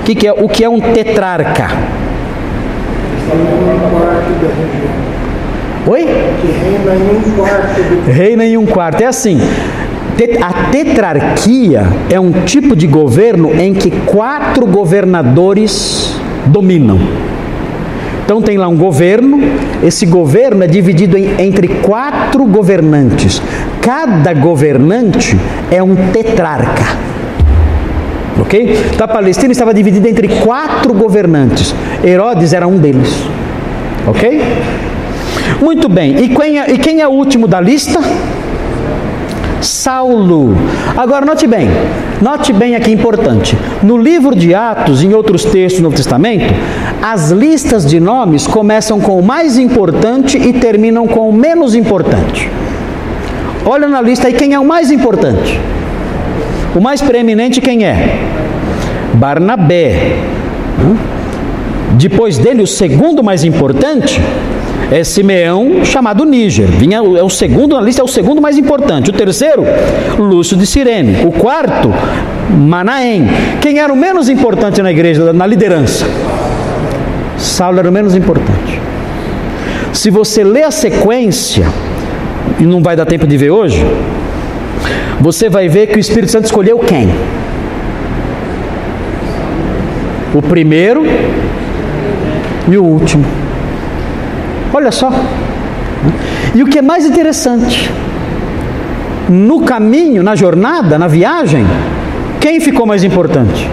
[0.00, 1.68] O que é, o que é um tetrarca?
[5.86, 6.04] Oi?
[6.04, 8.10] reina em um quarto.
[8.10, 9.02] Reina em um quarto.
[9.02, 9.40] É assim.
[10.42, 16.14] A tetrarquia é um tipo de governo em que quatro governadores
[16.46, 16.98] dominam.
[18.24, 19.38] Então tem lá um governo,
[19.82, 23.40] esse governo é dividido em, entre quatro governantes.
[23.82, 25.36] Cada governante
[25.70, 26.84] é um tetrarca.
[28.40, 28.76] Ok?
[28.92, 31.74] Então a Palestina estava dividida entre quatro governantes.
[32.02, 33.10] Herodes era um deles.
[34.06, 34.40] Ok?
[35.60, 36.16] Muito bem.
[36.24, 38.00] E quem é, e quem é o último da lista?
[39.60, 40.56] Saulo.
[40.96, 41.68] Agora note bem,
[42.20, 43.56] note bem aqui importante.
[43.82, 46.54] No livro de Atos em outros textos do Novo Testamento,
[47.02, 52.50] as listas de nomes começam com o mais importante e terminam com o menos importante.
[53.66, 55.60] Olha na lista aí quem é o mais importante.
[56.74, 58.18] O mais preeminente quem é?
[59.14, 60.18] Barnabé.
[60.80, 60.96] Hum?
[61.96, 64.20] Depois dele, o segundo mais importante
[64.90, 66.66] é Simeão chamado Níger.
[66.66, 69.10] Vinha, é o segundo na lista, é o segundo mais importante.
[69.10, 69.64] O terceiro,
[70.18, 71.24] Lúcio de Sirene.
[71.24, 71.92] O quarto,
[72.50, 73.26] Manaém.
[73.60, 76.06] Quem era o menos importante na igreja, na liderança?
[77.36, 78.80] Saulo era o menos importante.
[79.92, 81.66] Se você lê a sequência,
[82.58, 83.84] e não vai dar tempo de ver hoje,
[85.20, 87.08] você vai ver que o Espírito Santo escolheu quem?
[90.34, 91.04] O primeiro
[92.68, 93.43] e o último.
[94.74, 95.08] Olha só.
[96.52, 97.88] E o que é mais interessante,
[99.28, 101.64] no caminho, na jornada, na viagem,
[102.40, 103.70] quem ficou mais importante?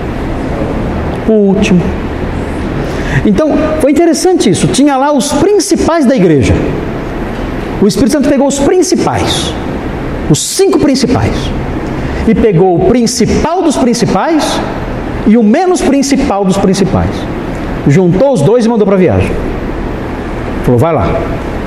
[1.27, 1.81] O último.
[3.25, 4.67] Então, foi interessante isso.
[4.67, 6.53] Tinha lá os principais da igreja.
[7.81, 9.51] O Espírito Santo pegou os principais,
[10.29, 11.33] os cinco principais,
[12.27, 14.43] e pegou o principal dos principais
[15.25, 17.09] e o menos principal dos principais.
[17.87, 19.50] Juntou os dois e mandou para a viagem.
[20.63, 21.07] Falou: vai lá,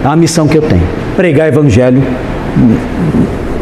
[0.02, 0.82] é uma missão que eu tenho:
[1.16, 2.02] pregar evangelho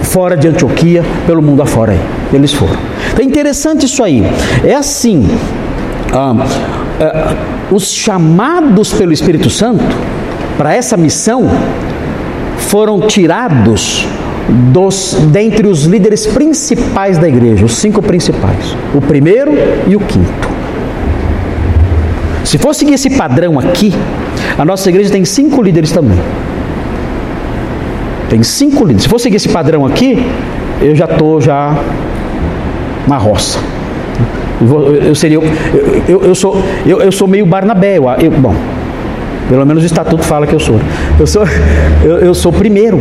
[0.02, 2.00] fora de Antioquia, pelo mundo afora aí.
[2.32, 2.76] Eles foram.
[3.12, 4.22] Então é interessante isso aí.
[4.64, 5.26] É assim.
[6.12, 6.34] Ah,
[7.00, 7.34] ah,
[7.70, 9.82] os chamados pelo Espírito Santo
[10.58, 11.48] para essa missão
[12.58, 14.06] foram tirados
[14.72, 19.52] dos dentre os líderes principais da igreja, os cinco principais, o primeiro
[19.86, 20.50] e o quinto.
[22.44, 23.94] Se for seguir esse padrão aqui,
[24.58, 26.18] a nossa igreja tem cinco líderes também.
[28.28, 29.02] Tem cinco líderes.
[29.02, 30.24] Se for seguir esse padrão aqui,
[30.80, 31.76] eu já estou já
[33.06, 33.58] na roça.
[35.06, 35.42] Eu, seria, eu,
[36.08, 37.96] eu, eu, sou, eu, eu sou meio Barnabé.
[37.96, 38.54] Eu, bom,
[39.48, 40.80] pelo menos o estatuto fala que eu sou.
[41.18, 41.42] Eu sou,
[42.04, 43.00] eu, eu sou primeiro.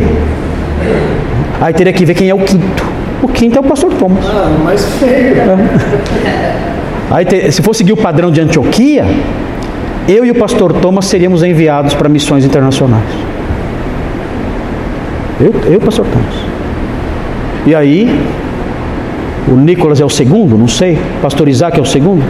[1.60, 2.84] Aí teria que ver quem é o quinto.
[3.22, 4.24] O quinto é o pastor Thomas.
[4.26, 5.36] Ah, mais feio.
[5.36, 6.72] É.
[7.10, 9.06] Aí, se for seguir o padrão de Antioquia,
[10.08, 13.08] eu e o pastor Thomas seríamos enviados para missões internacionais.
[15.40, 16.34] Eu, eu e o pastor Thomas.
[17.66, 18.08] E aí,
[19.48, 20.98] o Nicolas é o segundo, não sei.
[21.20, 22.24] Pastor Isaac é o segundo.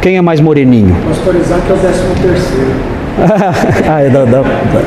[0.00, 0.94] Quem é mais moreninho?
[1.08, 2.72] Pastor Isaac é o décimo terceiro.
[3.88, 4.82] ah, é da, da, da.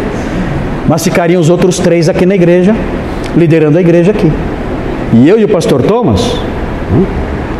[0.87, 2.75] Mas ficariam os outros três aqui na igreja,
[3.35, 4.31] liderando a igreja aqui.
[5.13, 6.21] E eu e o pastor Thomas,
[6.91, 7.05] hum,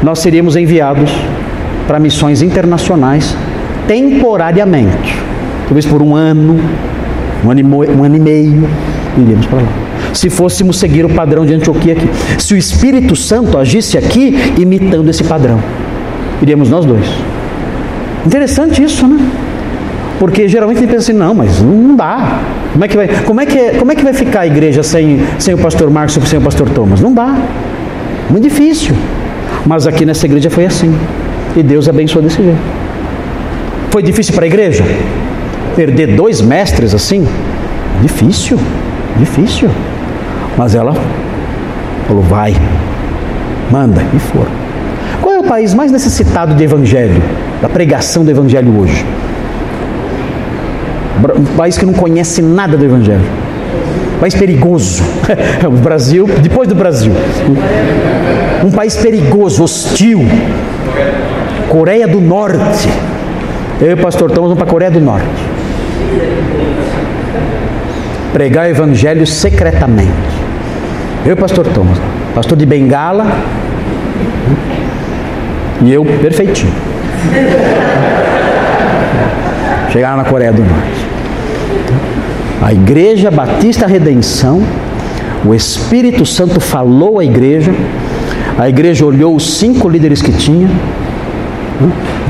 [0.04, 1.12] nós seríamos enviados
[1.88, 3.36] para missões internacionais
[3.88, 5.16] temporariamente.
[5.66, 6.60] Talvez por um ano,
[7.46, 8.70] um ano, um ano e meio,
[9.18, 9.68] iríamos para lá.
[10.14, 12.08] Se fôssemos seguir o padrão de Antioquia aqui.
[12.38, 15.60] Se o Espírito Santo agisse aqui, imitando esse padrão,
[16.42, 17.06] iríamos nós dois.
[18.26, 19.18] Interessante isso, né?
[20.20, 22.42] Porque geralmente gente pensa assim, não, mas não dá.
[22.74, 24.82] Como é que vai, como é que, é, como é que vai ficar a igreja
[24.82, 27.00] sem, sem o pastor Marcos e sem o pastor Thomas?
[27.00, 27.38] Não dá.
[28.30, 28.96] Muito difícil.
[29.66, 30.94] Mas aqui nessa igreja foi assim.
[31.56, 32.77] E Deus abençoou desse jeito.
[33.98, 34.84] Foi difícil para a igreja?
[35.76, 37.28] Perder dois mestres assim?
[38.00, 38.60] Difícil.
[39.18, 39.72] Difícil.
[40.56, 40.94] Mas ela
[42.08, 42.56] falou: vai,
[43.72, 44.52] manda, e foram.
[45.20, 47.20] Qual é o país mais necessitado de evangelho,
[47.60, 49.04] da pregação do evangelho hoje?
[51.36, 53.26] Um país que não conhece nada do Evangelho.
[54.18, 55.02] Um país perigoso.
[55.66, 57.14] o Brasil, depois do Brasil.
[58.64, 60.22] Um país perigoso, hostil.
[61.68, 63.07] Coreia do Norte.
[63.80, 65.28] Eu e o pastor vamos para a Coreia do Norte.
[68.34, 70.12] Pregar o Evangelho secretamente.
[71.24, 72.00] Eu e o pastor Thomas.
[72.34, 73.28] Pastor de Bengala.
[75.84, 76.74] E eu perfeitinho.
[79.92, 81.08] Chegaram na Coreia do Norte.
[82.60, 84.64] A Igreja Batista Redenção,
[85.46, 87.72] o Espírito Santo falou à igreja,
[88.58, 90.68] a igreja olhou os cinco líderes que tinha,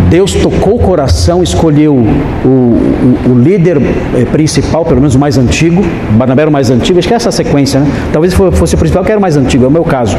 [0.09, 5.37] Deus tocou o coração, escolheu o, o, o, líder eh, principal, pelo menos o mais
[5.37, 7.87] antigo, Barnabé era o mais antigo, acho que é essa sequência, né?
[8.11, 10.17] Talvez fosse o principal que era o mais antigo, é o meu caso.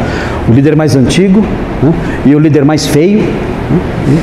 [0.48, 1.42] O líder mais antigo
[1.82, 1.92] né?
[2.24, 3.18] e o líder mais feio.
[3.20, 4.18] Né?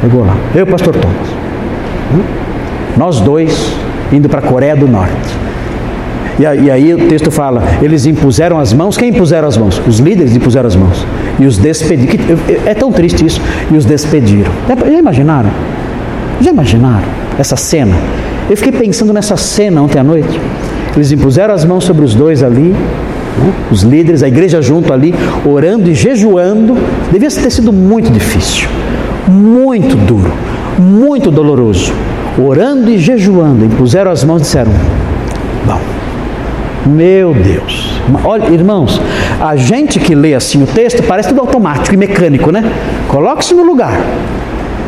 [0.00, 0.36] Pegou lá.
[0.54, 1.28] Eu e o pastor Thomas.
[2.12, 2.24] Né?
[2.96, 3.74] Nós dois
[4.12, 5.14] indo para a Coreia do Norte.
[6.38, 8.96] E, e aí o texto fala: eles impuseram as mãos.
[8.96, 9.80] Quem impuseram as mãos?
[9.86, 11.06] Os líderes impuseram as mãos.
[11.40, 12.38] E os despediram.
[12.66, 13.40] É tão triste isso.
[13.70, 14.52] E os despediram.
[14.68, 15.50] Já imaginaram?
[16.40, 17.06] Já imaginaram
[17.38, 17.96] essa cena?
[18.48, 20.40] Eu fiquei pensando nessa cena ontem à noite.
[20.94, 23.52] Eles impuseram as mãos sobre os dois ali, né?
[23.70, 25.14] os líderes, a igreja junto ali,
[25.44, 26.76] orando e jejuando.
[27.10, 28.68] Devia ter sido muito difícil,
[29.28, 30.32] muito duro,
[30.78, 31.92] muito doloroso
[32.38, 34.72] orando e jejuando, impuseram as mãos e disseram:
[35.66, 35.80] Bom,
[36.86, 38.00] meu Deus.
[38.24, 39.00] Olha, irmãos,
[39.40, 42.64] a gente que lê assim o texto parece tudo automático e mecânico, né?
[43.08, 43.98] Coloque-se no lugar.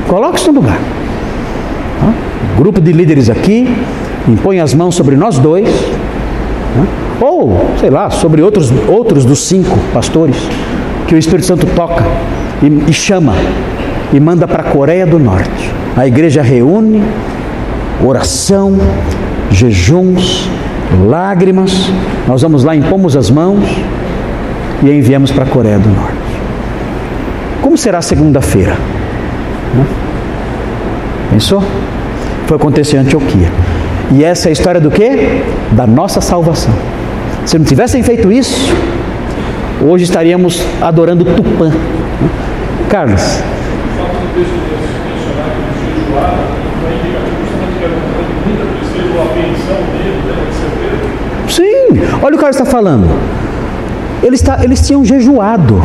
[0.09, 0.79] Coloque-se no lugar.
[2.57, 3.69] Grupo de líderes aqui,
[4.29, 5.69] impõe as mãos sobre nós dois,
[7.21, 10.37] ou, sei lá, sobre outros, outros dos cinco pastores,
[11.07, 12.05] que o Espírito Santo toca
[12.63, 13.35] e, e chama
[14.13, 15.71] e manda para a Coreia do Norte.
[15.97, 17.03] A igreja reúne,
[18.05, 18.77] oração,
[19.51, 20.49] jejuns,
[21.09, 21.91] lágrimas.
[22.27, 23.65] Nós vamos lá, impomos as mãos
[24.83, 26.17] e enviamos para a Coreia do Norte.
[27.61, 28.77] Como será segunda-feira?
[31.31, 31.63] Pensou?
[32.47, 33.51] Foi acontecer em Antioquia.
[34.11, 35.43] E essa é a história do quê?
[35.73, 36.75] Da nossa salvação.
[37.47, 38.73] Se não tivessem feito isso,
[39.81, 41.73] hoje estaríamos adorando Tupã.
[42.89, 43.23] Carlos.
[43.23, 43.43] Sim,
[52.23, 53.09] olha o que o cara está falando.
[54.23, 55.83] Eles, está, eles tinham jejuado.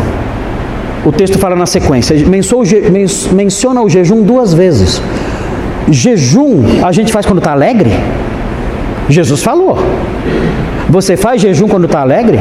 [1.05, 2.15] O texto fala na sequência,
[3.33, 5.01] menciona o jejum duas vezes.
[5.89, 7.91] Jejum a gente faz quando está alegre?
[9.09, 9.77] Jesus falou.
[10.89, 12.39] Você faz jejum quando está alegre?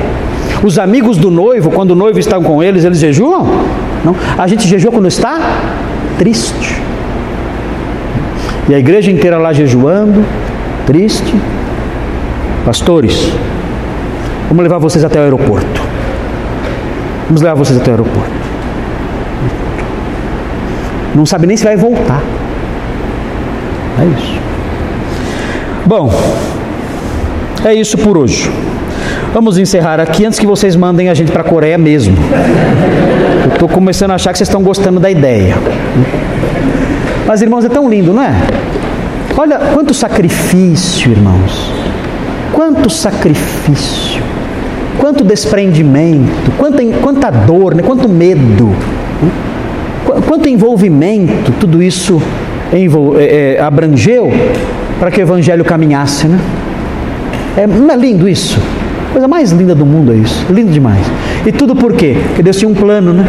[0.62, 3.46] Os amigos do noivo, quando o noivo está com eles, eles jejuam?
[4.04, 4.16] Não.
[4.36, 5.38] A gente jejua quando está
[6.18, 6.80] triste.
[8.68, 10.24] E a igreja inteira lá jejuando,
[10.86, 11.34] triste.
[12.64, 13.32] Pastores,
[14.48, 15.80] vamos levar vocês até o aeroporto.
[17.26, 18.30] Vamos levar vocês até o aeroporto.
[21.14, 22.22] Não sabe nem se vai voltar.
[24.00, 24.40] É isso.
[25.86, 26.10] Bom,
[27.64, 28.50] é isso por hoje.
[29.32, 32.16] Vamos encerrar aqui antes que vocês mandem a gente para a Coreia mesmo.
[33.44, 35.56] Eu estou começando a achar que vocês estão gostando da ideia.
[37.26, 38.34] Mas, irmãos, é tão lindo, não é?
[39.36, 41.72] Olha quanto sacrifício, irmãos.
[42.52, 44.22] Quanto sacrifício.
[44.98, 46.50] Quanto desprendimento.
[46.58, 47.82] Quanta, quanta dor, né?
[47.82, 48.70] quanto medo.
[50.26, 52.20] Quanto envolvimento tudo isso
[52.72, 54.30] é, é, abrangeu
[54.98, 56.38] para que o evangelho caminhasse, né?
[57.56, 58.58] É, não é lindo isso?
[59.16, 60.44] coisa mais linda do mundo é isso.
[60.50, 61.00] Lindo demais.
[61.46, 62.18] E tudo por quê?
[62.26, 63.26] Porque Deus tinha um plano, né?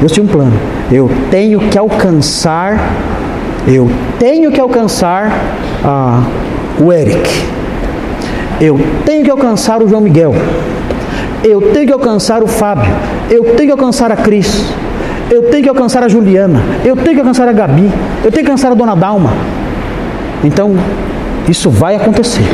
[0.00, 0.52] Deus tinha um plano.
[0.92, 2.92] Eu tenho que alcançar,
[3.66, 5.32] eu tenho que alcançar
[5.82, 6.22] ah,
[6.78, 7.42] o Eric.
[8.60, 8.78] Eu
[9.10, 10.32] tenho que alcançar o João Miguel.
[11.42, 12.92] Eu tenho que alcançar o Fábio.
[13.28, 14.64] Eu tenho que alcançar a Cris.
[15.28, 16.62] Eu tenho que alcançar a Juliana.
[16.84, 17.90] Eu tenho que alcançar a Gabi.
[18.22, 19.32] Eu tenho que alcançar a Dona Dalma.
[20.44, 20.76] Então,
[21.48, 22.44] isso vai acontecer.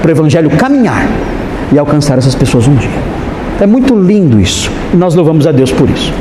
[0.00, 1.04] Para o Evangelho caminhar
[1.72, 2.90] e alcançar essas pessoas um dia.
[3.60, 4.70] É muito lindo isso.
[4.94, 6.12] E nós louvamos a Deus por isso.